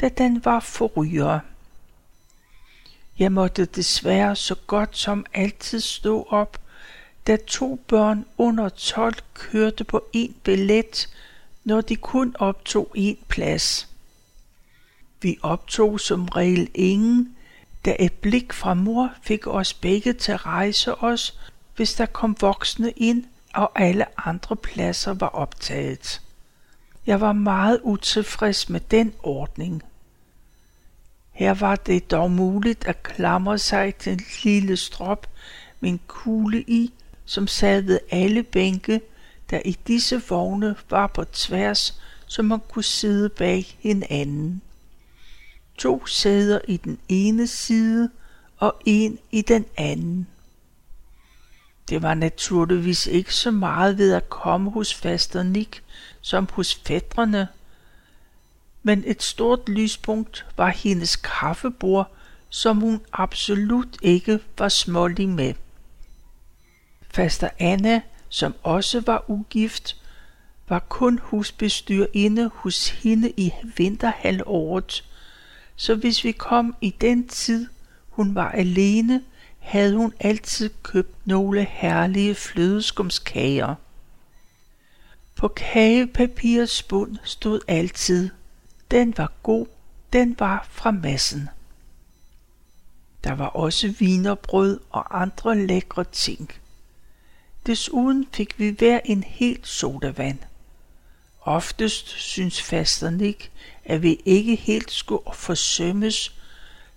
da 0.00 0.08
den 0.08 0.44
var 0.44 0.60
forrygere. 0.60 1.40
Jeg 3.18 3.32
måtte 3.32 3.64
desværre 3.64 4.36
så 4.36 4.54
godt 4.54 4.98
som 4.98 5.26
altid 5.34 5.80
stå 5.80 6.26
op, 6.30 6.60
da 7.26 7.36
to 7.36 7.80
børn 7.88 8.24
under 8.38 8.68
12 8.68 9.14
kørte 9.34 9.84
på 9.84 10.04
en 10.12 10.34
billet, 10.42 11.08
når 11.64 11.80
de 11.80 11.96
kun 11.96 12.34
optog 12.38 12.92
en 12.94 13.18
plads. 13.28 13.89
Vi 15.22 15.38
optog 15.42 16.00
som 16.00 16.24
regel 16.24 16.68
ingen, 16.74 17.36
da 17.84 17.96
et 17.98 18.12
blik 18.12 18.52
fra 18.52 18.74
mor 18.74 19.12
fik 19.22 19.46
os 19.46 19.74
begge 19.74 20.12
til 20.12 20.32
at 20.32 20.46
rejse 20.46 20.94
os, 20.94 21.38
hvis 21.76 21.94
der 21.94 22.06
kom 22.06 22.36
voksne 22.40 22.90
ind, 22.90 23.24
og 23.54 23.80
alle 23.80 24.26
andre 24.28 24.56
pladser 24.56 25.14
var 25.14 25.26
optaget. 25.26 26.20
Jeg 27.06 27.20
var 27.20 27.32
meget 27.32 27.80
utilfreds 27.82 28.68
med 28.68 28.80
den 28.80 29.12
ordning. 29.22 29.82
Her 31.32 31.54
var 31.54 31.76
det 31.76 32.10
dog 32.10 32.30
muligt 32.30 32.84
at 32.84 33.02
klamre 33.02 33.58
sig 33.58 33.94
til 33.94 34.12
en 34.12 34.20
lille 34.44 34.76
strop 34.76 35.26
med 35.80 35.90
en 35.90 36.00
kugle 36.06 36.62
i, 36.62 36.92
som 37.24 37.46
sad 37.46 37.82
ved 37.82 37.98
alle 38.10 38.42
bænke, 38.42 39.00
der 39.50 39.60
i 39.64 39.78
disse 39.86 40.22
vogne 40.28 40.74
var 40.90 41.06
på 41.06 41.24
tværs, 41.24 42.00
så 42.26 42.42
man 42.42 42.60
kunne 42.68 42.84
sidde 42.84 43.28
bag 43.28 43.76
hinanden. 43.80 44.62
To 45.80 46.06
sæder 46.06 46.60
i 46.68 46.76
den 46.76 46.98
ene 47.08 47.46
side 47.46 48.10
og 48.56 48.74
en 48.86 49.18
i 49.30 49.42
den 49.42 49.66
anden. 49.76 50.26
Det 51.88 52.02
var 52.02 52.14
naturligvis 52.14 53.06
ikke 53.06 53.34
så 53.34 53.50
meget 53.50 53.98
ved 53.98 54.12
at 54.12 54.28
komme 54.28 54.70
hos 54.70 54.94
faster 54.94 55.42
Nick 55.42 55.82
som 56.20 56.48
hos 56.52 56.74
fædrene, 56.74 57.48
men 58.82 59.04
et 59.06 59.22
stort 59.22 59.68
lyspunkt 59.68 60.46
var 60.56 60.68
hendes 60.68 61.16
kaffebord, 61.16 62.12
som 62.48 62.76
hun 62.76 63.00
absolut 63.12 63.96
ikke 64.02 64.40
var 64.58 64.68
smålig 64.68 65.28
med. 65.28 65.54
Faster 67.02 67.48
Anna, 67.58 68.00
som 68.28 68.54
også 68.62 69.00
var 69.00 69.24
ugift, 69.30 69.96
var 70.68 70.78
kun 70.78 71.18
husbestyrinde 71.22 72.50
hos 72.54 72.88
hende 72.88 73.30
i 73.36 73.52
vinterhalvåret, 73.76 75.04
så 75.80 75.94
hvis 75.94 76.24
vi 76.24 76.32
kom 76.32 76.76
i 76.80 76.90
den 77.00 77.28
tid, 77.28 77.68
hun 78.08 78.34
var 78.34 78.50
alene, 78.50 79.22
havde 79.58 79.96
hun 79.96 80.12
altid 80.20 80.70
købt 80.82 81.26
nogle 81.26 81.64
herlige 81.64 82.34
flødeskumskager. 82.34 83.74
På 85.34 85.48
kagepapirets 85.48 86.82
bund 86.82 87.16
stod 87.24 87.60
altid, 87.68 88.30
den 88.90 89.14
var 89.16 89.32
god, 89.42 89.66
den 90.12 90.36
var 90.38 90.68
fra 90.70 90.90
massen. 90.90 91.48
Der 93.24 93.32
var 93.32 93.46
også 93.46 93.94
vinerbrød 93.98 94.80
og 94.90 95.22
andre 95.22 95.58
lækre 95.58 96.04
ting. 96.04 96.50
Desuden 97.66 98.28
fik 98.32 98.58
vi 98.58 98.68
hver 98.68 99.00
en 99.04 99.22
helt 99.22 99.66
sodavand. 99.66 100.38
Oftest 101.40 102.08
synes 102.08 102.62
fasteren 102.62 103.20
ikke, 103.20 103.50
at 103.84 104.02
vi 104.02 104.20
ikke 104.24 104.56
helt 104.56 104.90
skulle 104.90 105.22
forsømmes, 105.34 106.34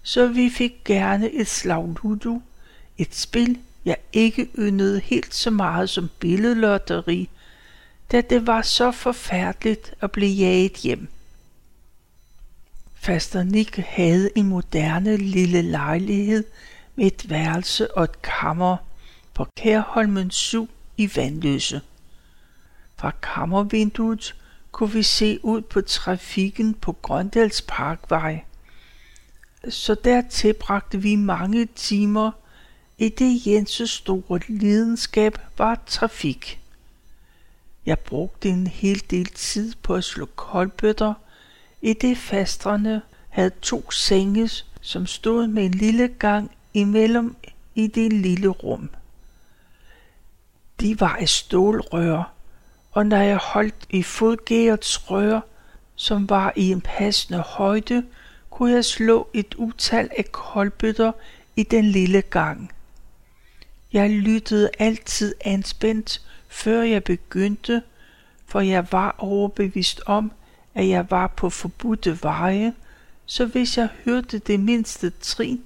så 0.03 0.27
vi 0.27 0.49
fik 0.49 0.83
gerne 0.85 1.31
et 1.31 1.47
slag 1.47 1.95
ludo, 2.03 2.41
et 2.97 3.15
spil, 3.15 3.59
jeg 3.85 3.97
ikke 4.13 4.49
yndede 4.59 4.99
helt 4.99 5.35
så 5.35 5.49
meget 5.49 5.89
som 5.89 6.09
billedlotteri, 6.19 7.29
da 8.11 8.21
det 8.21 8.47
var 8.47 8.61
så 8.61 8.91
forfærdeligt 8.91 9.93
at 10.01 10.11
blive 10.11 10.31
jaget 10.31 10.73
hjem. 10.73 11.07
Faster 12.93 13.43
Nick 13.43 13.77
havde 13.77 14.29
en 14.35 14.47
moderne 14.47 15.17
lille 15.17 15.61
lejlighed 15.61 16.43
med 16.95 17.05
et 17.05 17.29
værelse 17.29 17.97
og 17.97 18.03
et 18.03 18.21
kammer 18.21 18.77
på 19.33 19.47
Kærholmen 19.57 20.31
7 20.31 20.69
i 20.97 21.11
Vandløse. 21.15 21.81
Fra 22.97 23.11
kammervinduet 23.21 24.35
kunne 24.73 24.91
vi 24.91 25.03
se 25.03 25.39
ud 25.45 25.61
på 25.61 25.81
trafikken 25.81 26.73
på 26.73 26.91
Grøndals 27.01 27.61
Parkvej. 27.61 28.43
Så 29.69 29.95
der 30.03 30.21
tilbragte 30.29 31.01
vi 31.01 31.15
mange 31.15 31.65
timer 31.65 32.31
i 32.97 33.09
det 33.09 33.47
Jenses 33.47 33.89
store 33.89 34.39
lidenskab 34.47 35.37
var 35.57 35.79
trafik. 35.85 36.61
Jeg 37.85 37.99
brugte 37.99 38.49
en 38.49 38.67
hel 38.67 39.03
del 39.09 39.25
tid 39.25 39.73
på 39.81 39.95
at 39.95 40.03
slå 40.03 40.25
koldbøtter, 40.25 41.13
i 41.81 41.93
det 41.93 42.17
fastrene 42.17 43.01
havde 43.29 43.51
to 43.61 43.91
senge, 43.91 44.49
som 44.81 45.05
stod 45.05 45.47
med 45.47 45.65
en 45.65 45.73
lille 45.73 46.07
gang 46.07 46.51
imellem 46.73 47.35
i 47.75 47.87
det 47.87 48.13
lille 48.13 48.47
rum. 48.47 48.89
De 50.79 50.99
var 50.99 51.15
af 51.15 51.29
stålrør, 51.29 52.32
og 52.93 53.05
når 53.05 53.17
jeg 53.17 53.37
holdt 53.37 53.75
i 53.89 54.03
fodgærets 54.03 55.11
rør, 55.11 55.41
som 55.95 56.29
var 56.29 56.53
i 56.55 56.71
en 56.71 56.81
passende 56.81 57.39
højde, 57.39 58.03
kunne 58.49 58.71
jeg 58.71 58.85
slå 58.85 59.27
et 59.33 59.55
utal 59.55 60.09
af 60.17 60.31
koldbøtter 60.31 61.11
i 61.55 61.63
den 61.63 61.85
lille 61.85 62.21
gang. 62.21 62.71
Jeg 63.93 64.09
lyttede 64.09 64.69
altid 64.79 65.35
anspændt, 65.41 66.21
før 66.47 66.81
jeg 66.81 67.03
begyndte, 67.03 67.81
for 68.47 68.59
jeg 68.59 68.87
var 68.91 69.15
overbevist 69.17 70.01
om, 70.05 70.31
at 70.75 70.89
jeg 70.89 71.11
var 71.11 71.27
på 71.27 71.49
forbudte 71.49 72.23
veje, 72.23 72.73
så 73.25 73.45
hvis 73.45 73.77
jeg 73.77 73.89
hørte 74.05 74.39
det 74.39 74.59
mindste 74.59 75.09
trin, 75.21 75.63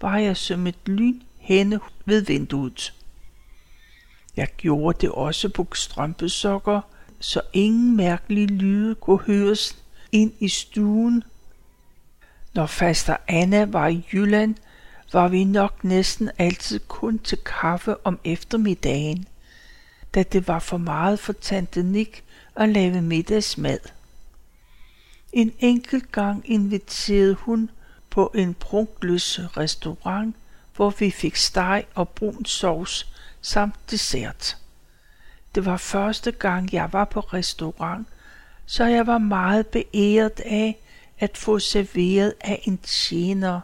var 0.00 0.18
jeg 0.18 0.36
som 0.36 0.66
et 0.66 0.78
lyn 0.86 1.20
henne 1.38 1.80
ved 2.04 2.20
vinduet. 2.22 2.92
Jeg 4.40 4.48
gjorde 4.56 4.98
det 5.00 5.10
også 5.10 5.48
på 5.48 5.66
strømpesokker, 5.74 6.80
så 7.18 7.40
ingen 7.52 7.96
mærkelige 7.96 8.46
lyde 8.46 8.94
kunne 8.94 9.18
høres 9.18 9.76
ind 10.12 10.32
i 10.38 10.48
stuen. 10.48 11.24
Når 12.54 12.66
faster 12.66 13.16
Anna 13.28 13.64
var 13.64 13.88
i 13.88 14.06
Jylland, 14.12 14.54
var 15.12 15.28
vi 15.28 15.44
nok 15.44 15.84
næsten 15.84 16.30
altid 16.38 16.80
kun 16.88 17.18
til 17.18 17.38
kaffe 17.38 18.06
om 18.06 18.18
eftermiddagen, 18.24 19.26
da 20.14 20.22
det 20.22 20.48
var 20.48 20.58
for 20.58 20.76
meget 20.76 21.18
for 21.18 21.32
tante 21.32 21.82
Nick 21.82 22.22
at 22.56 22.68
lave 22.68 23.02
middagsmad. 23.02 23.78
En 25.32 25.52
enkelt 25.58 26.12
gang 26.12 26.42
inviterede 26.44 27.34
hun 27.34 27.70
på 28.10 28.32
en 28.34 28.54
prunkløs 28.54 29.40
restaurant, 29.56 30.36
hvor 30.76 30.90
vi 30.90 31.10
fik 31.10 31.36
steg 31.36 31.84
og 31.94 32.08
brun 32.08 32.44
sovs 32.44 33.06
samt 33.42 33.90
dessert. 33.90 34.56
Det 35.54 35.64
var 35.64 35.76
første 35.76 36.32
gang, 36.32 36.72
jeg 36.72 36.92
var 36.92 37.04
på 37.04 37.20
restaurant, 37.20 38.08
så 38.66 38.84
jeg 38.84 39.06
var 39.06 39.18
meget 39.18 39.66
beæret 39.66 40.40
af 40.40 40.78
at 41.18 41.38
få 41.38 41.58
serveret 41.58 42.34
af 42.40 42.62
en 42.64 42.78
tjener. 42.78 43.60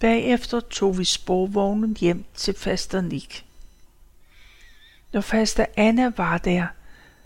Bagefter 0.00 0.60
tog 0.60 0.98
vi 0.98 1.04
sporvognen 1.04 1.96
hjem 2.00 2.24
til 2.34 2.54
faster 2.54 3.00
Nick. 3.00 3.44
Når 5.12 5.20
faster 5.20 5.66
Anna 5.76 6.12
var 6.16 6.38
der, 6.38 6.66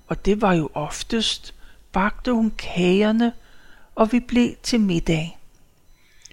og 0.06 0.24
det 0.24 0.40
var 0.40 0.52
jo 0.52 0.70
oftest, 0.74 1.54
bagte 1.92 2.32
hun 2.32 2.50
kagerne, 2.50 3.32
og 3.94 4.12
vi 4.12 4.20
blev 4.20 4.54
til 4.62 4.80
middag. 4.80 5.38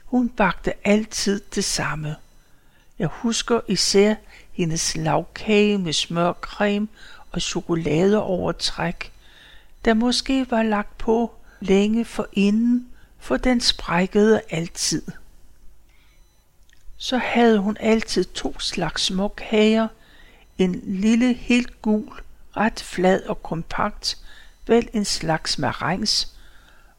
Hun 0.03 0.29
bagte 0.29 0.87
altid 0.87 1.41
det 1.55 1.63
samme. 1.63 2.15
Jeg 2.99 3.07
husker 3.07 3.59
især 3.67 4.15
hendes 4.55 4.95
lavkage 4.97 5.77
med 5.77 5.93
smørcreme 5.93 6.87
og 7.31 7.41
chokoladeovertræk, 7.41 9.11
der 9.85 9.93
måske 9.93 10.51
var 10.51 10.63
lagt 10.63 10.97
på 10.97 11.31
længe 11.59 12.05
for 12.05 12.27
inden, 12.33 12.89
for 13.19 13.37
den 13.37 13.61
sprækkede 13.61 14.41
altid. 14.49 15.01
Så 16.97 17.17
havde 17.17 17.59
hun 17.59 17.77
altid 17.79 18.23
to 18.23 18.59
slags 18.59 19.01
småkager, 19.01 19.87
en 20.57 20.81
lille 20.83 21.33
helt 21.33 21.81
gul, 21.81 22.11
ret 22.57 22.79
flad 22.79 23.23
og 23.23 23.43
kompakt, 23.43 24.17
vel 24.67 24.89
en 24.93 25.05
slags 25.05 25.57
marengs, 25.57 26.33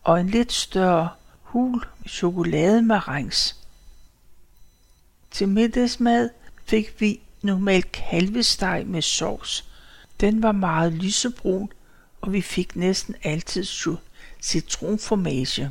og 0.04 0.20
en 0.20 0.28
lidt 0.30 0.52
større 0.52 1.08
hul 1.42 1.84
chokolademarengs. 2.08 3.56
Til 5.30 5.48
middagsmad 5.48 6.30
fik 6.66 7.00
vi 7.00 7.20
normalt 7.42 7.92
kalvesteg 7.92 8.86
med 8.86 9.02
sovs. 9.02 9.64
Den 10.20 10.42
var 10.42 10.52
meget 10.52 10.92
lysebrun, 10.92 11.72
og 12.20 12.32
vi 12.32 12.40
fik 12.40 12.76
næsten 12.76 13.14
altid 13.22 13.64
citronformage. 14.42 15.70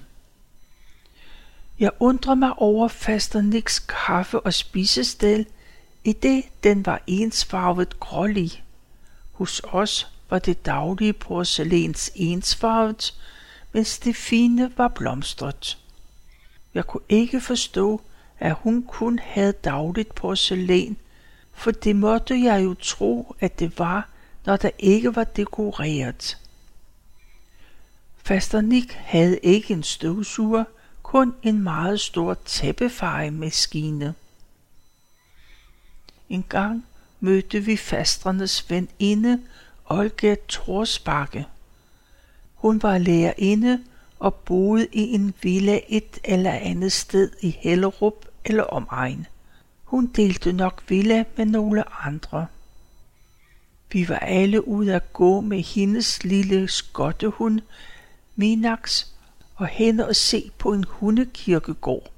Jeg 1.80 1.92
undrer 2.00 2.36
mig 2.36 2.54
over 2.54 2.88
faster 2.88 3.42
Nicks 3.42 3.80
kaffe 3.80 4.40
og 4.40 4.54
spisestel, 4.54 5.46
i 6.04 6.14
det 6.14 6.44
den 6.64 6.86
var 6.86 7.02
ensfarvet 7.08 8.00
grålig. 8.00 8.64
Hos 9.32 9.62
os 9.64 10.08
var 10.30 10.40
det 10.40 10.66
daglige 10.66 11.14
porcelæns 11.14 12.12
ensfarvet, 12.16 13.14
mens 13.74 14.00
det 14.00 14.16
fine 14.16 14.78
var 14.78 14.88
blomstret. 14.88 15.78
Jeg 16.74 16.88
kunne 16.88 17.04
ikke 17.10 17.42
forstå, 17.42 18.02
at 18.40 18.54
hun 18.54 18.84
kun 18.84 19.20
havde 19.20 19.52
dagligt 19.52 20.16
porcelæn, 20.16 20.98
for 21.56 21.72
det 21.72 21.96
måtte 21.96 22.44
jeg 22.44 22.64
jo 22.64 22.74
tro, 22.74 23.36
at 23.40 23.60
det 23.60 23.80
var, 23.80 24.10
når 24.46 24.58
der 24.58 24.70
ikke 24.80 25.16
var 25.16 25.24
dekoreret. 25.24 26.38
Faster 28.18 28.62
Nick 28.62 28.94
havde 28.94 29.40
ikke 29.44 29.74
en 29.74 29.84
støvsuger, 29.84 30.64
kun 31.04 31.36
en 31.44 31.64
meget 31.64 32.00
stor 32.00 32.34
tæppefejemaskine. 32.46 34.14
En 36.30 36.46
gang 36.50 36.86
mødte 37.20 37.60
vi 37.60 37.78
fastrenes 37.78 38.70
veninde, 38.70 39.42
Olga 39.86 40.36
Torsbakke. 40.48 41.46
Hun 42.56 42.84
var 42.84 42.98
lærerinde 42.98 43.84
og 44.20 44.34
boede 44.34 44.88
i 44.92 45.14
en 45.14 45.34
villa 45.42 45.80
et 45.90 46.20
eller 46.24 46.52
andet 46.52 46.92
sted 46.92 47.32
i 47.42 47.58
Hellerup 47.60 48.26
eller 48.46 48.64
omegn. 48.64 49.28
Hun 49.96 50.06
delte 50.06 50.54
nok 50.54 50.84
villa 50.88 51.24
med 51.36 51.46
nogle 51.46 52.06
andre. 52.06 52.48
Vi 53.92 54.10
var 54.10 54.18
alle 54.18 54.68
ude 54.68 54.96
at 54.96 55.14
gå 55.14 55.42
med 55.42 55.62
hendes 55.62 56.24
lille 56.24 56.68
skottehund, 56.68 57.62
Minax, 58.36 59.06
og 59.56 59.68
hen 59.68 60.00
og 60.00 60.16
se 60.16 60.52
på 60.58 60.74
en 60.74 60.86
hundekirkegård. 60.88 62.12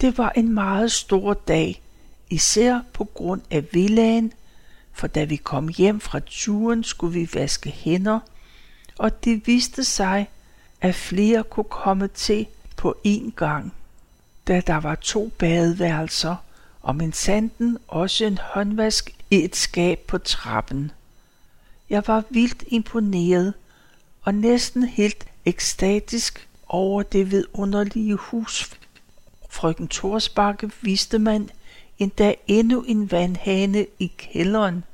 Det 0.00 0.18
var 0.18 0.32
en 0.36 0.54
meget 0.54 0.92
stor 0.92 1.34
dag, 1.34 1.82
især 2.30 2.80
på 2.92 3.04
grund 3.04 3.40
af 3.50 3.64
villaen, 3.72 4.32
for 4.92 5.06
da 5.06 5.24
vi 5.24 5.36
kom 5.36 5.68
hjem 5.68 6.00
fra 6.00 6.20
turen, 6.26 6.84
skulle 6.84 7.20
vi 7.20 7.28
vaske 7.34 7.70
hænder, 7.70 8.20
og 8.98 9.24
det 9.24 9.46
viste 9.46 9.84
sig, 9.84 10.28
at 10.80 10.94
flere 10.94 11.42
kunne 11.42 11.70
komme 11.70 12.08
til 12.08 12.46
på 12.76 12.96
én 13.06 13.30
gang, 13.36 13.74
da 14.48 14.60
der 14.66 14.76
var 14.76 14.94
to 14.94 15.30
badeværelser, 15.38 16.36
og 16.82 16.96
min 16.96 17.12
sanden 17.12 17.78
også 17.88 18.24
en 18.24 18.38
håndvask 18.38 19.16
i 19.30 19.44
et 19.44 19.56
skab 19.56 19.98
på 19.98 20.18
trappen. 20.18 20.92
Jeg 21.90 22.02
var 22.06 22.24
vildt 22.30 22.64
imponeret 22.66 23.54
og 24.22 24.34
næsten 24.34 24.82
helt 24.84 25.26
ekstatisk 25.44 26.48
over 26.68 27.02
det 27.02 27.30
vidunderlige 27.30 28.16
hus. 28.16 28.70
Frøken 29.50 29.88
Torsbakke 29.88 30.70
viste 30.80 31.18
man 31.18 31.50
endda 31.98 32.34
endnu 32.46 32.82
en 32.82 33.10
vandhane 33.10 33.86
i 33.98 34.12
kælderen. 34.16 34.84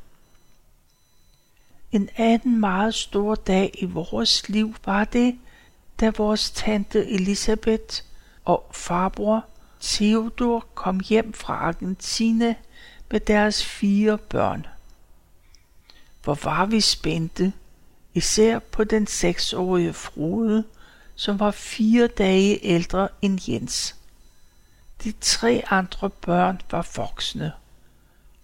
En 1.92 2.09
anden 2.16 2.61
meget 2.61 2.94
stor 2.94 3.35
dag 3.35 3.75
i 3.79 3.85
vores 3.85 4.49
liv 4.49 4.75
var 4.85 5.05
det, 5.05 5.38
da 6.01 6.12
vores 6.16 6.51
tante 6.51 7.07
Elisabeth 7.07 8.03
og 8.44 8.70
farbror 8.72 9.44
Theodor 9.87 10.66
kom 10.75 11.01
hjem 11.01 11.33
fra 11.33 11.55
Argentina 11.55 12.55
med 13.11 13.20
deres 13.20 13.64
fire 13.64 14.18
børn. 14.18 14.66
Hvor 16.25 16.38
var 16.44 16.66
vi 16.66 16.81
spændte, 16.81 17.53
Især 18.14 18.59
på 18.59 18.85
den 18.85 19.07
seksårige 19.07 19.92
Frode, 19.92 20.64
som 21.14 21.40
var 21.40 21.51
fire 21.51 22.07
dage 22.07 22.64
ældre 22.64 23.09
end 23.22 23.40
Jens. 23.49 23.96
De 25.05 25.12
tre 25.20 25.62
andre 25.70 26.11
børn 26.11 26.61
var 26.70 26.88
voksne. 26.96 27.53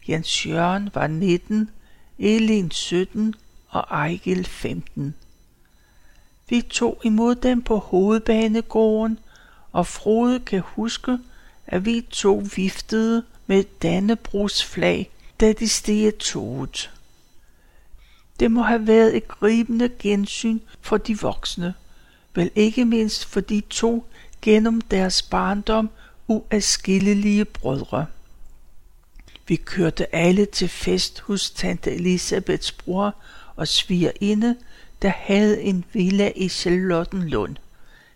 Jens 0.08 0.46
Jørgen 0.46 0.90
var 0.94 1.06
19, 1.06 1.70
Elin 2.18 2.70
17 2.70 3.34
og 3.68 3.86
Ejgil 3.90 4.44
15. 4.44 5.14
Vi 6.48 6.60
tog 6.60 7.00
imod 7.04 7.34
dem 7.34 7.62
på 7.62 7.76
hovedbanegården, 7.76 9.18
og 9.72 9.86
Frode 9.86 10.40
kan 10.40 10.60
huske, 10.60 11.18
at 11.72 11.84
vi 11.84 12.06
to 12.10 12.42
viftede 12.56 13.24
med 13.46 13.64
Dannebrugs 13.82 14.64
flag, 14.64 15.10
da 15.40 15.52
de 15.52 15.68
steg 15.68 16.18
toget. 16.18 16.90
Det 18.40 18.50
må 18.50 18.62
have 18.62 18.86
været 18.86 19.16
et 19.16 19.28
gribende 19.28 19.90
gensyn 19.98 20.58
for 20.80 20.96
de 20.96 21.20
voksne, 21.20 21.74
vel 22.34 22.50
ikke 22.54 22.84
mindst 22.84 23.24
for 23.24 23.40
de 23.40 23.62
to 23.70 24.06
gennem 24.42 24.80
deres 24.80 25.22
barndom 25.22 25.90
uadskillelige 26.28 27.44
brødre. 27.44 28.06
Vi 29.48 29.56
kørte 29.56 30.14
alle 30.14 30.46
til 30.46 30.68
fest 30.68 31.20
hos 31.20 31.50
tante 31.50 31.94
Elisabeths 31.94 32.72
bror 32.72 33.14
og 33.56 33.68
svigerinde, 33.68 34.56
der 35.02 35.12
havde 35.16 35.62
en 35.62 35.84
villa 35.92 36.32
i 36.36 36.48
Charlottenlund. 36.48 37.56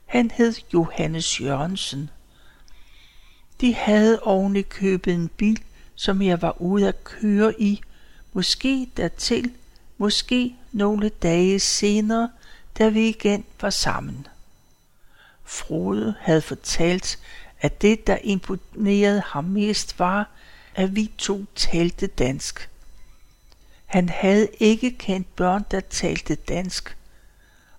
Han 0.07 0.31
hed 0.31 0.55
Johannes 0.75 1.41
Jørgensen. 1.41 2.11
De 3.61 3.75
havde 3.75 4.21
oven 4.23 4.57
i 4.57 4.63
købet 4.63 5.15
en 5.15 5.29
bil, 5.29 5.63
som 5.95 6.23
jeg 6.23 6.43
var 6.43 6.61
ude 6.63 6.89
at 6.89 7.05
køre 7.05 7.61
i, 7.61 7.81
måske 8.33 8.91
dertil, 8.97 9.53
måske 9.99 10.57
nogle 10.73 11.09
dage 11.09 11.61
senere, 11.61 12.31
da 12.79 12.89
vi 12.89 13.09
igen 13.09 13.45
var 13.61 13.71
sammen. 13.71 14.27
Frode 15.45 16.15
havde 16.21 16.43
fortalt, 16.43 17.19
at 17.61 17.83
det, 17.83 18.07
der 18.07 18.19
imponerede 18.23 19.23
ham 19.27 19.45
mest, 19.45 19.99
var, 19.99 20.31
at 20.75 20.97
vi 20.97 21.11
to 21.19 21.45
talte 21.55 22.07
dansk. 22.07 22.69
Han 23.87 24.09
havde 24.09 24.49
ikke 24.61 24.91
kendt 24.91 25.37
børn, 25.37 25.65
der 25.71 25.81
talte 25.81 26.35
dansk, 26.35 26.97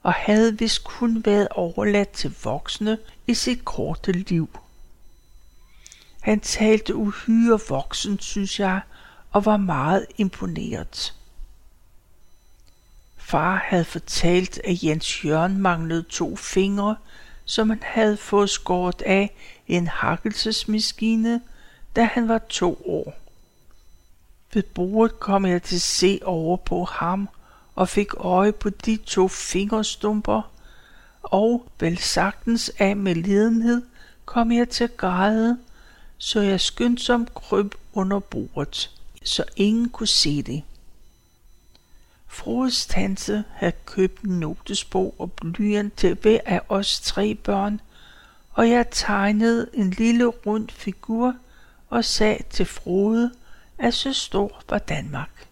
og 0.03 0.13
havde 0.13 0.59
vist 0.59 0.83
kun 0.83 1.25
været 1.25 1.47
overladt 1.51 2.09
til 2.09 2.35
voksne 2.43 2.97
i 3.27 3.33
sit 3.33 3.65
korte 3.65 4.11
liv. 4.11 4.49
Han 6.27 6.39
talte 6.39 6.95
uhyre 6.95 7.59
voksen, 7.69 8.19
synes 8.19 8.59
jeg, 8.59 8.81
og 9.31 9.45
var 9.45 9.57
meget 9.57 10.05
imponeret. 10.17 11.13
Far 13.17 13.55
havde 13.65 13.85
fortalt, 13.85 14.59
at 14.63 14.83
Jens 14.83 15.25
Jørgen 15.25 15.57
manglede 15.57 16.03
to 16.03 16.35
fingre, 16.35 16.95
som 17.45 17.69
han 17.69 17.83
havde 17.83 18.17
fået 18.17 18.49
skåret 18.49 19.01
af 19.01 19.35
en 19.67 19.87
hakkelsesmaskine, 19.87 21.41
da 21.95 22.03
han 22.03 22.27
var 22.27 22.41
to 22.49 22.81
år. 22.85 23.13
Ved 24.53 24.63
bordet 24.63 25.19
kom 25.19 25.45
jeg 25.45 25.63
til 25.63 25.75
at 25.75 25.81
se 25.81 26.19
over 26.23 26.57
på 26.57 26.83
ham 26.83 27.29
og 27.75 27.89
fik 27.89 28.13
øje 28.17 28.51
på 28.51 28.69
de 28.69 28.97
to 28.97 29.27
fingerstumper, 29.27 30.41
og 31.23 31.67
vel 31.79 31.97
sagtens 31.97 32.71
af 32.79 32.95
med 32.95 33.15
lidenhed 33.15 33.81
kom 34.25 34.51
jeg 34.51 34.69
til 34.69 34.83
at 34.83 34.97
græde, 34.97 35.57
så 36.17 36.41
jeg 36.41 36.61
skyndsomt 36.61 37.33
kryb 37.33 37.75
under 37.93 38.19
bordet, 38.19 38.91
så 39.23 39.43
ingen 39.55 39.89
kunne 39.89 40.07
se 40.07 40.41
det. 40.41 40.63
Frodes 42.27 42.85
tante 42.85 43.43
havde 43.51 43.73
købt 43.85 44.21
en 44.21 44.39
notesbog 44.39 45.15
og 45.17 45.31
blyant 45.31 45.97
til 45.97 46.13
hver 46.13 46.39
af 46.45 46.61
os 46.69 46.99
tre 46.99 47.35
børn, 47.35 47.81
og 48.51 48.69
jeg 48.69 48.85
tegnede 48.91 49.69
en 49.73 49.89
lille 49.89 50.25
rund 50.25 50.69
figur 50.69 51.35
og 51.89 52.05
sagde 52.05 52.43
til 52.49 52.65
Frode, 52.65 53.31
at 53.77 53.93
så 53.93 54.13
stor 54.13 54.61
var 54.69 54.77
Danmark. 54.77 55.47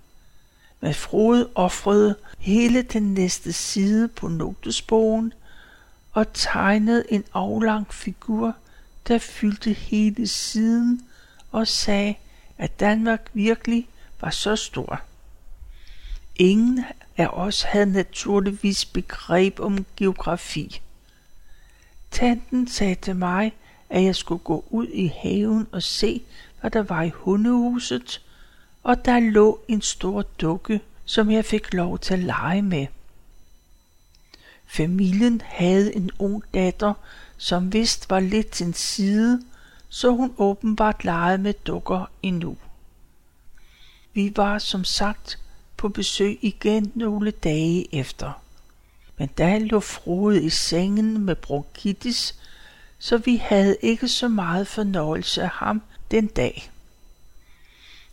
Men 0.80 0.94
Frode 0.94 1.50
offrede 1.56 2.16
hele 2.38 2.82
den 2.82 3.14
næste 3.14 3.54
side 3.54 4.08
på 4.08 4.28
notesbogen 4.28 5.34
og 6.12 6.34
tegnede 6.34 7.04
en 7.10 7.24
aflang 7.34 7.94
figur, 7.94 8.56
der 9.08 9.18
fyldte 9.18 9.74
hele 9.74 10.28
siden 10.28 11.02
og 11.52 11.68
sagde, 11.68 12.16
at 12.58 12.80
Danmark 12.80 13.30
virkelig 13.34 13.88
var 14.22 14.30
så 14.30 14.56
stor. 14.56 15.02
Ingen 16.36 16.86
af 17.18 17.28
os 17.28 17.62
havde 17.62 17.92
naturligvis 17.92 18.86
begreb 18.86 19.60
om 19.60 19.86
geografi. 19.98 20.82
Tanten 22.12 22.68
sagde 22.68 22.96
til 22.96 23.16
mig, 23.16 23.54
at 23.90 24.04
jeg 24.04 24.16
skulle 24.16 24.44
gå 24.44 24.66
ud 24.70 24.88
i 24.88 25.08
haven 25.08 25.68
og 25.72 25.84
se, 25.84 26.22
hvad 26.62 26.72
der 26.72 26.84
var 26.84 27.04
i 27.04 27.10
hundehuset, 27.10 28.22
og 28.84 29.06
der 29.06 29.20
lå 29.20 29.60
en 29.68 29.82
stor 29.82 30.22
dukke, 30.22 30.82
som 31.06 31.32
jeg 31.32 31.46
fik 31.46 31.74
lov 31.74 32.00
til 32.00 32.14
at 32.14 32.20
lege 32.20 32.62
med. 32.62 32.88
Familien 34.66 35.42
havde 35.46 35.96
en 35.96 36.12
ung 36.20 36.44
datter, 36.54 36.94
som 37.38 37.74
vist 37.74 38.10
var 38.10 38.20
lidt 38.20 38.52
til 38.52 38.68
en 38.68 38.74
side, 38.74 39.42
så 39.90 40.12
hun 40.12 40.34
åbenbart 40.38 41.04
legede 41.04 41.38
med 41.38 41.54
dukker 41.54 42.12
endnu. 42.24 42.58
Vi 44.14 44.34
var 44.36 44.60
som 44.60 44.84
sagt 44.84 45.40
på 45.78 45.90
besøg 45.90 46.40
igen 46.42 46.92
nogle 46.96 47.32
dage 47.32 47.96
efter. 47.96 48.42
Men 49.18 49.28
da 49.28 49.58
lå 49.58 49.80
Frode 49.80 50.44
i 50.44 50.50
sengen 50.50 51.26
med 51.26 51.36
bronkitis, 51.36 52.36
så 53.00 53.18
vi 53.18 53.36
havde 53.36 53.78
ikke 53.82 54.08
så 54.08 54.28
meget 54.28 54.68
fornøjelse 54.68 55.44
af 55.44 55.50
ham 55.50 55.82
den 56.12 56.28
dag. 56.28 56.72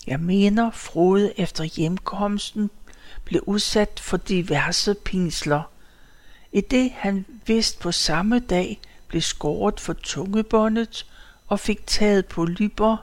Jeg 0.06 0.20
mener, 0.20 0.70
Frode 0.70 1.40
efter 1.40 1.64
hjemkomsten 1.64 2.70
blev 3.24 3.42
udsat 3.46 4.00
for 4.00 4.16
diverse 4.16 4.94
pinsler. 4.94 5.62
I 6.52 6.61
det 6.61 6.90
han 6.90 7.26
vist 7.46 7.80
på 7.80 7.92
samme 7.92 8.38
dag 8.38 8.80
blev 9.12 9.22
skåret 9.22 9.81
for 9.81 9.92
tungebåndet 9.92 11.07
og 11.48 11.61
fik 11.61 11.87
taget 11.87 12.27
på 12.27 12.44
lyber 12.44 12.96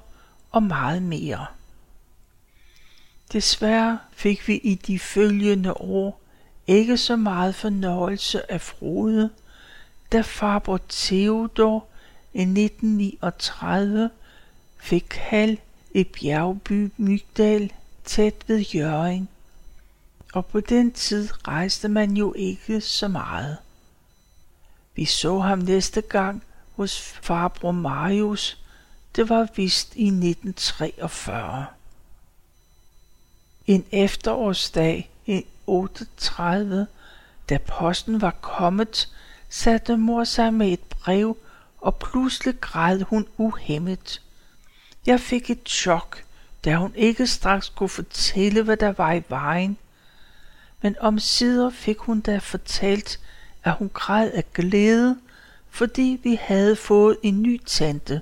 og 0.52 0.63
meget 0.63 1.04
mere. 1.04 1.45
Desværre 3.34 4.00
fik 4.12 4.48
vi 4.48 4.56
i 4.56 4.76
de 4.76 5.00
følgende 5.00 5.74
år 5.74 6.22
ikke 6.67 6.98
så 6.98 7.15
meget 7.15 7.56
fornøjelse 7.56 8.52
af 8.52 8.62
Frode, 8.62 9.30
da 10.12 10.22
farbror 10.22 10.80
Theodor 10.89 11.88
i 12.34 12.41
1939 12.41 14.10
fik 14.78 15.13
hal 15.13 15.60
i 15.93 16.04
bjergby 16.04 16.91
Mygdal 16.98 17.74
tæt 18.06 18.36
ved 18.48 18.60
Jøring. 18.60 19.30
Og 20.34 20.45
på 20.45 20.60
den 20.60 20.91
tid 20.91 21.30
rejste 21.48 21.88
man 21.88 22.17
jo 22.17 22.34
ikke 22.34 22.82
så 22.82 23.08
meget. 23.08 23.58
Vi 24.95 25.06
så 25.06 25.39
ham 25.39 25.60
næste 25.60 26.02
gang 26.02 26.43
hos 26.75 27.02
farbror 27.02 27.71
Marius. 27.71 28.58
Det 29.15 29.30
var 29.30 29.47
vist 29.56 29.95
i 29.95 30.08
1943. 30.08 31.65
En 33.67 33.86
efterårsdag 33.91 35.10
i 35.25 35.45
38, 35.67 36.88
da 37.49 37.58
posten 37.58 38.21
var 38.21 38.36
kommet, 38.41 39.10
satte 39.49 39.97
mor 39.97 40.23
sig 40.23 40.54
med 40.54 40.67
et 40.67 40.84
brev, 40.89 41.38
og 41.82 41.95
pludselig 41.95 42.62
græd 42.62 43.02
hun 43.02 43.28
uhemmet. 43.38 44.21
Jeg 45.06 45.19
fik 45.19 45.49
et 45.49 45.69
chok, 45.69 46.23
da 46.65 46.75
hun 46.75 46.93
ikke 46.95 47.28
straks 47.28 47.69
kunne 47.69 47.89
fortælle, 47.89 48.63
hvad 48.63 48.78
der 48.78 48.91
var 48.91 49.13
i 49.13 49.23
vejen. 49.30 49.78
Men 50.82 50.95
om 50.99 51.19
sider 51.19 51.69
fik 51.69 51.97
hun 51.97 52.21
da 52.21 52.38
fortalt, 52.38 53.19
at 53.69 53.75
hun 53.75 53.89
græd 53.93 54.32
af 54.32 54.53
glæde, 54.53 55.17
fordi 55.69 56.19
vi 56.23 56.39
havde 56.41 56.75
fået 56.75 57.17
en 57.23 57.41
ny 57.41 57.62
tante, 57.65 58.21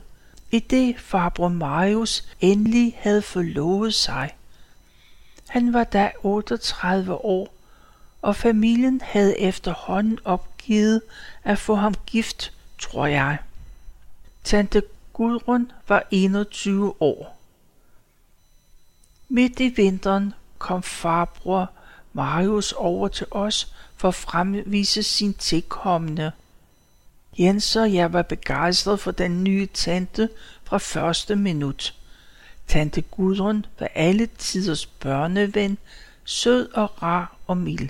i 0.52 0.60
det 0.60 1.00
farbror 1.00 1.48
Marius 1.48 2.24
endelig 2.42 2.98
havde 3.00 3.22
forlovet 3.22 3.94
sig. 3.94 4.36
Han 5.48 5.74
var 5.74 5.84
da 5.84 6.12
38 6.24 7.14
år, 7.14 7.54
og 8.22 8.36
familien 8.36 9.02
havde 9.04 9.40
efterhånden 9.40 10.20
opgivet 10.26 11.02
at 11.44 11.60
få 11.60 11.76
ham 11.76 11.94
gift, 12.06 12.54
tror 12.80 13.06
jeg. 13.06 13.38
Tante 14.44 14.84
Gudrun 15.14 15.72
var 15.88 16.04
21 16.12 17.02
år. 17.02 17.38
Midt 19.30 19.60
i 19.60 19.70
vinteren 19.70 20.34
kom 20.58 20.84
farbror 20.84 21.72
Marius 22.18 22.72
over 22.72 23.08
til 23.08 23.28
os 23.32 23.74
for 23.96 24.08
at 24.08 24.16
fremvise 24.16 25.04
sin 25.04 25.34
tilkommende. 25.34 26.32
Jens 27.40 27.76
og 27.76 27.94
jeg 27.94 28.14
var 28.14 28.22
begejstret 28.22 29.00
for 29.00 29.12
den 29.12 29.44
nye 29.44 29.68
tante 29.74 30.30
fra 30.64 30.78
første 30.78 31.36
minut. 31.36 31.96
Tante 32.68 33.02
Gudrun 33.02 33.66
var 33.80 33.88
alle 33.96 34.26
tiders 34.38 34.86
børneven, 34.86 35.78
sød 36.26 36.70
og 36.74 37.04
rar 37.04 37.36
og 37.48 37.58
mild. 37.58 37.90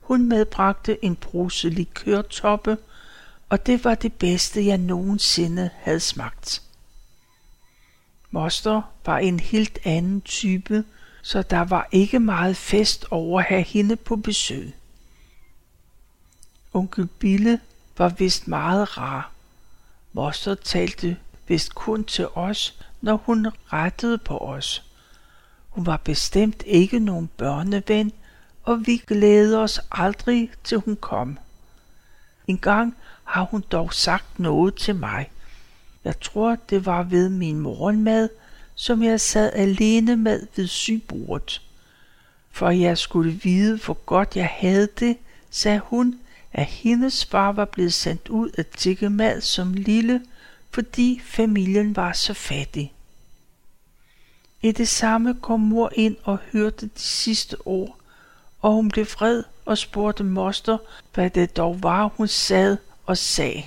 Hun 0.00 0.28
medbragte 0.28 1.04
en 1.04 1.16
bruse 1.16 1.68
likørtoppe, 1.68 2.78
og 3.48 3.66
det 3.66 3.84
var 3.84 3.94
det 3.94 4.12
bedste, 4.12 4.66
jeg 4.66 4.78
nogensinde 4.78 5.70
havde 5.76 6.00
smagt. 6.00 6.62
Moster 8.30 8.82
var 9.06 9.18
en 9.18 9.40
helt 9.40 9.78
anden 9.84 10.20
type, 10.20 10.84
så 11.26 11.42
der 11.42 11.60
var 11.60 11.88
ikke 11.92 12.20
meget 12.20 12.56
fest 12.56 13.06
over 13.10 13.40
at 13.40 13.46
have 13.46 13.62
hende 13.62 13.96
på 13.96 14.16
besøg. 14.16 14.74
Onkel 16.72 17.06
Bille 17.06 17.60
var 17.98 18.08
vist 18.08 18.48
meget 18.48 18.98
rar. 18.98 19.30
Moster 20.12 20.54
talte 20.54 21.16
vist 21.48 21.74
kun 21.74 22.04
til 22.04 22.28
os, 22.34 22.78
når 23.00 23.16
hun 23.16 23.46
rettede 23.72 24.18
på 24.18 24.38
os. 24.38 24.84
Hun 25.68 25.86
var 25.86 25.96
bestemt 25.96 26.62
ikke 26.66 26.98
nogen 26.98 27.30
børneven, 27.36 28.12
og 28.62 28.86
vi 28.86 28.96
glædede 28.96 29.62
os 29.62 29.80
aldrig, 29.90 30.50
til 30.64 30.78
hun 30.78 30.96
kom. 30.96 31.38
En 32.46 32.58
gang 32.58 32.96
har 33.24 33.42
hun 33.42 33.64
dog 33.72 33.94
sagt 33.94 34.38
noget 34.38 34.74
til 34.74 34.94
mig. 34.94 35.30
Jeg 36.04 36.20
tror, 36.20 36.56
det 36.70 36.86
var 36.86 37.02
ved 37.02 37.28
min 37.28 37.60
morgenmad, 37.60 38.28
som 38.74 39.02
jeg 39.02 39.20
sad 39.20 39.52
alene 39.52 40.16
med 40.16 40.46
ved 40.56 40.66
sybordet. 40.66 41.62
For 42.50 42.70
jeg 42.70 42.98
skulle 42.98 43.32
vide, 43.32 43.78
hvor 43.84 43.94
godt 43.94 44.36
jeg 44.36 44.50
havde 44.52 44.88
det, 45.00 45.16
sagde 45.50 45.80
hun, 45.84 46.18
at 46.52 46.66
hendes 46.66 47.24
far 47.24 47.52
var 47.52 47.64
blevet 47.64 47.92
sendt 47.92 48.28
ud 48.28 48.50
at 48.58 48.68
tikke 48.68 49.10
mad 49.10 49.40
som 49.40 49.74
lille, 49.74 50.22
fordi 50.70 51.20
familien 51.24 51.96
var 51.96 52.12
så 52.12 52.34
fattig. 52.34 52.92
I 54.62 54.72
det 54.72 54.88
samme 54.88 55.34
kom 55.34 55.60
mor 55.60 55.90
ind 55.94 56.16
og 56.22 56.38
hørte 56.52 56.86
de 56.86 57.00
sidste 57.00 57.56
ord, 57.66 57.96
og 58.60 58.72
hun 58.72 58.88
blev 58.88 59.04
vred 59.04 59.42
og 59.64 59.78
spurgte 59.78 60.24
moster, 60.24 60.78
hvad 61.14 61.30
det 61.30 61.56
dog 61.56 61.82
var, 61.82 62.06
hun 62.16 62.28
sad 62.28 62.76
og 63.06 63.18
sagde. 63.18 63.62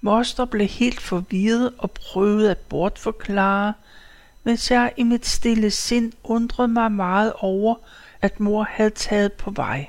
Moster 0.00 0.44
blev 0.44 0.66
helt 0.66 1.00
forvirret 1.00 1.72
og 1.78 1.90
prøvede 1.90 2.50
at 2.50 2.58
bortforklare, 2.58 3.72
mens 4.46 4.70
jeg 4.70 4.92
i 4.96 5.02
mit 5.02 5.26
stille 5.26 5.70
sind 5.70 6.12
undrede 6.24 6.68
mig 6.68 6.92
meget 6.92 7.32
over, 7.32 7.74
at 8.22 8.40
mor 8.40 8.64
havde 8.70 8.90
taget 8.90 9.32
på 9.32 9.50
vej. 9.50 9.88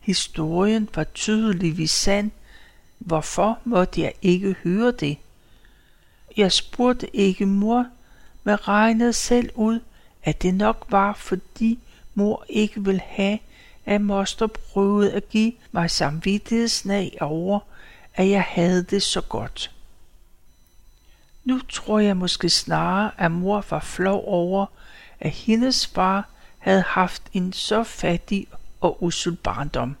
Historien 0.00 0.88
var 0.94 1.04
tydeligvis 1.04 1.90
sand. 1.90 2.30
Hvorfor 2.98 3.58
måtte 3.64 4.00
jeg 4.00 4.12
ikke 4.22 4.56
høre 4.64 4.90
det? 4.90 5.18
Jeg 6.36 6.52
spurgte 6.52 7.16
ikke 7.16 7.46
mor, 7.46 7.86
men 8.44 8.68
regnede 8.68 9.12
selv 9.12 9.50
ud, 9.54 9.80
at 10.24 10.42
det 10.42 10.54
nok 10.54 10.86
var, 10.88 11.12
fordi 11.12 11.78
mor 12.14 12.44
ikke 12.48 12.84
ville 12.84 13.02
have, 13.06 13.38
at 13.86 14.00
moster 14.00 14.46
prøvede 14.46 15.12
at 15.12 15.28
give 15.28 15.52
mig 15.72 15.90
samvittighedsnag 15.90 17.18
over, 17.20 17.60
at 18.14 18.28
jeg 18.30 18.42
havde 18.42 18.82
det 18.82 19.02
så 19.02 19.20
godt. 19.20 19.73
Nu 21.44 21.60
tror 21.68 21.98
jeg 21.98 22.16
måske 22.16 22.50
snarere, 22.50 23.10
at 23.18 23.30
mor 23.30 23.64
var 23.70 23.80
flov 23.80 24.24
over, 24.26 24.66
at 25.20 25.30
hendes 25.30 25.86
far 25.86 26.28
havde 26.58 26.82
haft 26.82 27.22
en 27.32 27.52
så 27.52 27.84
fattig 27.84 28.46
og 28.80 29.02
usel 29.02 29.36
barndom. 29.36 29.96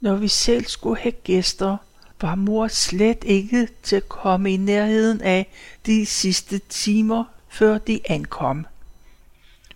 Når 0.00 0.14
vi 0.14 0.28
selv 0.28 0.66
skulle 0.66 1.00
have 1.00 1.12
gæster, 1.12 1.76
var 2.20 2.34
mor 2.34 2.68
slet 2.68 3.24
ikke 3.24 3.68
til 3.82 3.96
at 3.96 4.08
komme 4.08 4.52
i 4.52 4.56
nærheden 4.56 5.20
af 5.20 5.50
de 5.86 6.06
sidste 6.06 6.58
timer, 6.58 7.24
før 7.48 7.78
de 7.78 8.00
ankom. 8.08 8.66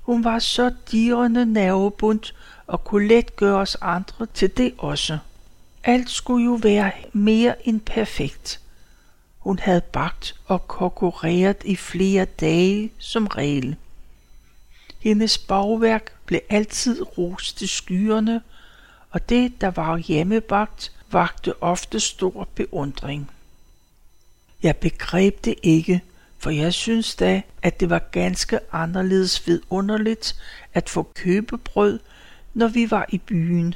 Hun 0.01 0.25
var 0.25 0.39
så 0.39 0.75
dirrende 0.91 1.47
nervebundt 1.47 2.35
og 2.67 2.85
kunne 2.85 3.09
let 3.09 3.37
gøre 3.37 3.59
os 3.59 3.77
andre 3.81 4.27
til 4.35 4.57
det 4.57 4.75
også. 4.79 5.19
Alt 5.85 6.11
skulle 6.11 6.45
jo 6.45 6.59
være 6.63 6.93
mere 7.13 7.69
end 7.69 7.81
perfekt. 7.81 8.61
Hun 9.41 9.59
havde 9.59 9.81
bagt 9.81 10.35
og 10.47 10.69
konkurreret 10.69 11.57
i 11.65 11.77
flere 11.77 12.25
dage 12.25 12.93
som 12.99 13.27
regel. 13.27 13.77
Hendes 15.01 15.39
bagværk 15.39 16.13
blev 16.27 16.41
altid 16.49 17.19
rost 17.19 17.59
til 17.59 17.69
skyerne, 17.69 18.43
og 19.11 19.29
det, 19.29 19.61
der 19.61 19.71
var 19.71 19.97
hjemmebagt, 19.97 20.93
vagte 21.11 21.63
ofte 21.63 22.01
stor 22.01 22.49
beundring. 22.55 23.31
Jeg 24.63 24.77
begreb 24.77 25.45
det 25.45 25.55
ikke, 25.63 26.03
for 26.39 26.51
jeg 26.51 26.75
synes 26.75 27.15
da, 27.15 27.43
at 27.63 27.81
det 27.81 27.91
var 27.91 27.99
ganske 27.99 28.59
anderledes 28.73 29.47
vidunderligt 29.47 30.37
at 30.75 30.89
få 30.89 31.03
købebrød, 31.15 31.99
når 32.55 32.69
vi 32.69 32.91
var 32.91 33.07
i 33.09 33.19
byen. 33.19 33.75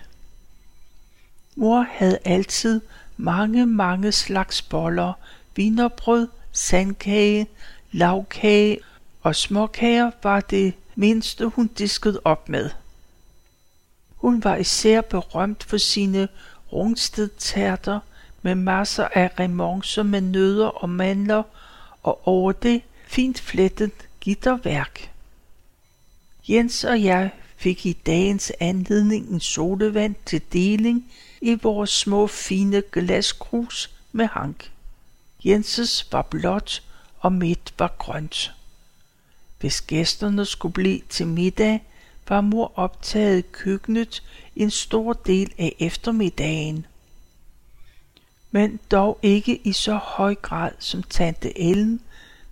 Mor 1.57 1.87
havde 1.91 2.19
altid 2.25 2.81
mange, 3.17 3.67
mange 3.67 4.13
slags 4.13 4.63
boller, 4.63 5.13
vinerbrød, 5.57 6.29
sandkage, 6.53 7.47
lavkage 7.93 8.79
og 9.23 9.37
småkager 9.37 10.11
var 10.23 10.41
det 10.41 10.75
mindste, 10.95 11.47
hun 11.47 11.67
diskede 11.67 12.21
op 12.25 12.49
med. 12.49 12.71
Hun 14.17 14.45
var 14.45 14.57
især 14.57 15.01
berømt 15.01 15.65
for 15.65 15.77
sine 15.77 16.29
rungstedtærter 16.73 18.01
med 18.43 18.55
masser 18.55 19.09
af 19.13 19.31
remoncer 19.41 20.03
med 20.03 20.21
nødder 20.21 20.67
og 20.67 20.89
mandler, 20.89 21.43
og 22.03 22.29
over 22.29 22.53
det 22.53 22.83
fint 23.07 23.41
flettet 23.41 23.93
gitterværk. 24.21 25.11
Jens 26.49 26.85
og 26.85 27.03
jeg 27.03 27.31
fik 27.57 27.87
i 27.87 27.93
dagens 27.93 28.53
anledning 28.61 29.29
en 29.29 29.41
sodavand 29.41 30.15
til 30.27 30.43
deling 30.53 31.13
i 31.41 31.59
vores 31.63 31.91
små 31.91 32.27
fine 32.27 32.83
glaskrus 32.93 33.91
med 34.13 34.27
hank. 34.27 34.71
Jenses 35.45 36.13
var 36.13 36.23
blåt, 36.23 36.83
og 37.19 37.33
mit 37.33 37.75
var 37.79 37.95
grønt. 37.99 38.55
Hvis 39.61 39.81
gæsterne 39.81 40.45
skulle 40.45 40.73
blive 40.73 41.01
til 41.09 41.27
middag, 41.27 41.83
var 42.29 42.41
mor 42.41 42.73
optaget 42.77 43.39
i 43.39 43.47
køkkenet 43.53 44.23
en 44.57 44.71
stor 44.71 45.13
del 45.13 45.53
af 45.59 45.77
eftermiddagen. 45.79 46.87
Men 48.51 48.81
dog 48.91 49.19
ikke 49.23 49.61
i 49.65 49.73
så 49.73 49.95
høj 49.95 50.35
grad 50.35 50.71
som 50.79 51.03
tante 51.03 51.59
Ellen, 51.59 52.01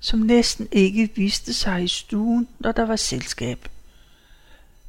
som 0.01 0.19
næsten 0.19 0.69
ikke 0.73 1.11
viste 1.15 1.55
sig 1.55 1.85
i 1.85 1.89
stuen, 1.89 2.49
når 2.59 2.73
der 2.73 2.87
var 2.87 2.97
selskab. 2.97 3.69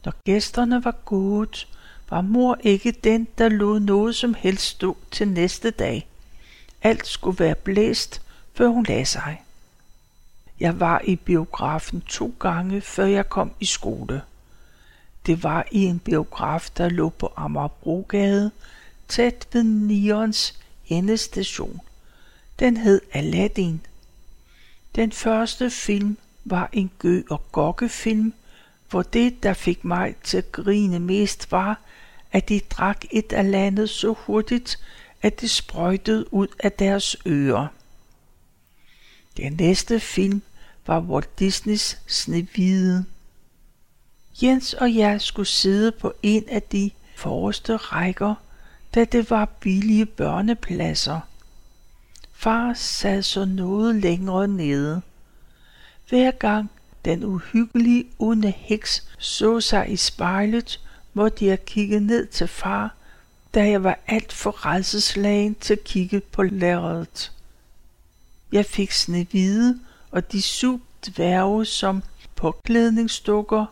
Når 0.05 0.13
gæsterne 0.25 0.85
var 0.85 0.95
gået, 1.05 1.67
var 2.09 2.21
mor 2.21 2.57
ikke 2.63 2.91
den, 2.91 3.27
der 3.37 3.49
lod 3.49 3.79
noget 3.79 4.15
som 4.15 4.33
helst 4.33 4.65
stå 4.65 4.97
til 5.11 5.27
næste 5.27 5.71
dag. 5.71 6.07
Alt 6.83 7.07
skulle 7.07 7.39
være 7.39 7.55
blæst, 7.55 8.21
før 8.53 8.67
hun 8.67 8.85
lagde 8.85 9.05
sig. 9.05 9.41
Jeg 10.59 10.79
var 10.79 11.01
i 11.03 11.15
biografen 11.15 12.01
to 12.01 12.35
gange, 12.39 12.81
før 12.81 13.05
jeg 13.05 13.29
kom 13.29 13.51
i 13.59 13.65
skole. 13.65 14.21
Det 15.25 15.43
var 15.43 15.67
i 15.71 15.83
en 15.83 15.99
biograf, 15.99 16.69
der 16.77 16.89
lå 16.89 17.09
på 17.09 17.33
Amagerbrogade, 17.35 18.51
tæt 19.07 19.47
ved 19.53 19.63
Nions 19.63 20.59
endestation. 20.87 21.81
Den 22.59 22.77
hed 22.77 23.01
Aladdin. 23.13 23.81
Den 24.95 25.11
første 25.11 25.69
film 25.69 26.17
var 26.45 26.69
en 26.73 26.91
gø- 26.99 27.23
og 27.29 27.51
gokkefilm, 27.51 28.33
hvor 28.89 29.01
det, 29.01 29.43
der 29.43 29.53
fik 29.53 29.83
mig 29.83 30.15
til 30.23 30.37
at 30.37 30.51
grine 30.51 30.99
mest, 30.99 31.51
var, 31.51 31.79
at 32.31 32.49
de 32.49 32.59
drak 32.59 33.05
et 33.11 33.33
af 33.33 33.51
landet 33.51 33.89
så 33.89 34.13
hurtigt, 34.13 34.79
at 35.23 35.41
det 35.41 35.49
sprøjtede 35.49 36.33
ud 36.33 36.47
af 36.59 36.71
deres 36.71 37.15
ører. 37.27 37.67
Den 39.37 39.53
næste 39.53 39.99
film 39.99 40.41
var 40.87 40.99
Walt 40.99 41.39
Disneys 41.39 41.97
Snevide. 42.07 43.05
Jens 44.43 44.73
og 44.73 44.95
jeg 44.95 45.21
skulle 45.21 45.47
sidde 45.47 45.91
på 45.91 46.13
en 46.23 46.49
af 46.49 46.61
de 46.61 46.91
forreste 47.15 47.75
rækker, 47.75 48.35
da 48.95 49.05
det 49.05 49.29
var 49.29 49.45
billige 49.45 50.05
børnepladser. 50.05 51.19
Far 52.33 52.73
sad 52.73 53.23
så 53.23 53.45
noget 53.45 53.95
længere 53.95 54.47
nede. 54.47 55.01
Hver 56.09 56.31
gang 56.31 56.71
den 57.05 57.23
uhyggelige 57.23 58.05
onde 58.19 58.51
heks 58.51 59.07
så 59.17 59.61
sig 59.61 59.91
i 59.91 59.95
spejlet, 59.95 60.79
måtte 61.13 61.45
jeg 61.45 61.65
kigge 61.65 61.99
ned 61.99 62.27
til 62.27 62.47
far, 62.47 62.95
da 63.53 63.69
jeg 63.69 63.83
var 63.83 63.99
alt 64.07 64.33
for 64.33 64.65
redselslagen 64.65 65.55
til 65.55 65.73
at 65.73 65.83
kigge 65.83 66.19
på 66.19 66.43
lærredet. 66.43 67.31
Jeg 68.51 68.65
fik 68.65 68.91
snevide 68.91 69.79
og 70.11 70.31
de 70.31 70.41
syv 70.41 70.81
dværge 71.07 71.65
som 71.65 72.03
påklædningsdukker, 72.35 73.65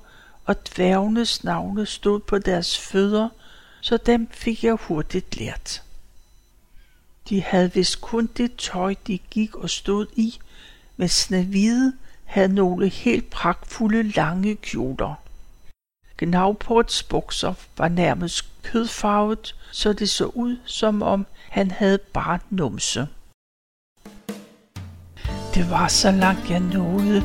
og 0.45 0.67
dværgenes 0.67 1.43
navne 1.43 1.85
stod 1.85 2.19
på 2.19 2.39
deres 2.39 2.77
fødder, 2.77 3.29
så 3.81 3.97
dem 3.97 4.29
fik 4.31 4.63
jeg 4.63 4.73
hurtigt 4.73 5.37
lært. 5.37 5.83
De 7.29 7.41
havde 7.41 7.73
vist 7.73 8.01
kun 8.01 8.29
det 8.37 8.55
tøj, 8.55 8.95
de 9.07 9.17
gik 9.17 9.55
og 9.55 9.69
stod 9.69 10.05
i, 10.15 10.39
men 10.97 11.09
Snevide 11.09 11.93
havde 12.25 12.53
nogle 12.53 12.89
helt 12.89 13.29
pragtfulde 13.29 14.03
lange 14.03 14.55
kjoler. 14.55 15.15
Gnavports 16.21 17.03
bukser 17.03 17.53
var 17.77 17.87
nærmest 17.87 18.45
kødfarvet, 18.63 19.55
så 19.71 19.93
det 19.93 20.09
så 20.09 20.25
ud, 20.25 20.57
som 20.65 21.01
om 21.01 21.25
han 21.49 21.71
havde 21.71 21.97
bare 21.97 22.39
numse. 22.49 23.07
Det 25.55 25.69
var 25.69 25.87
så 25.87 26.11
langt 26.11 26.49
jeg 26.49 26.59
nåede, 26.59 27.23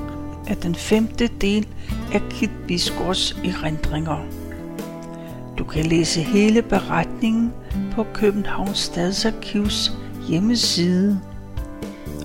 at 0.48 0.62
den 0.62 0.74
femte 0.74 1.26
del 1.40 1.68
af 2.12 2.20
Kit 2.30 2.50
Bisgaards 2.68 3.32
erindringer. 3.32 4.26
Du 5.58 5.64
kan 5.64 5.86
læse 5.86 6.22
hele 6.22 6.62
beretningen 6.62 7.52
på 7.92 8.06
Københavns 8.14 8.78
Stadsarkivs 8.78 9.92
hjemmeside. 10.28 11.20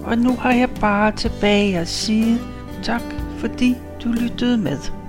Og 0.04 0.18
nu 0.18 0.36
har 0.36 0.52
jeg 0.52 0.70
bare 0.82 1.12
tilbage 1.12 1.80
at 1.80 1.88
sige 1.88 2.40
tak, 2.84 3.04
fordi 3.40 3.76
du 4.04 4.10
lyttede 4.12 4.58
med. 4.58 5.01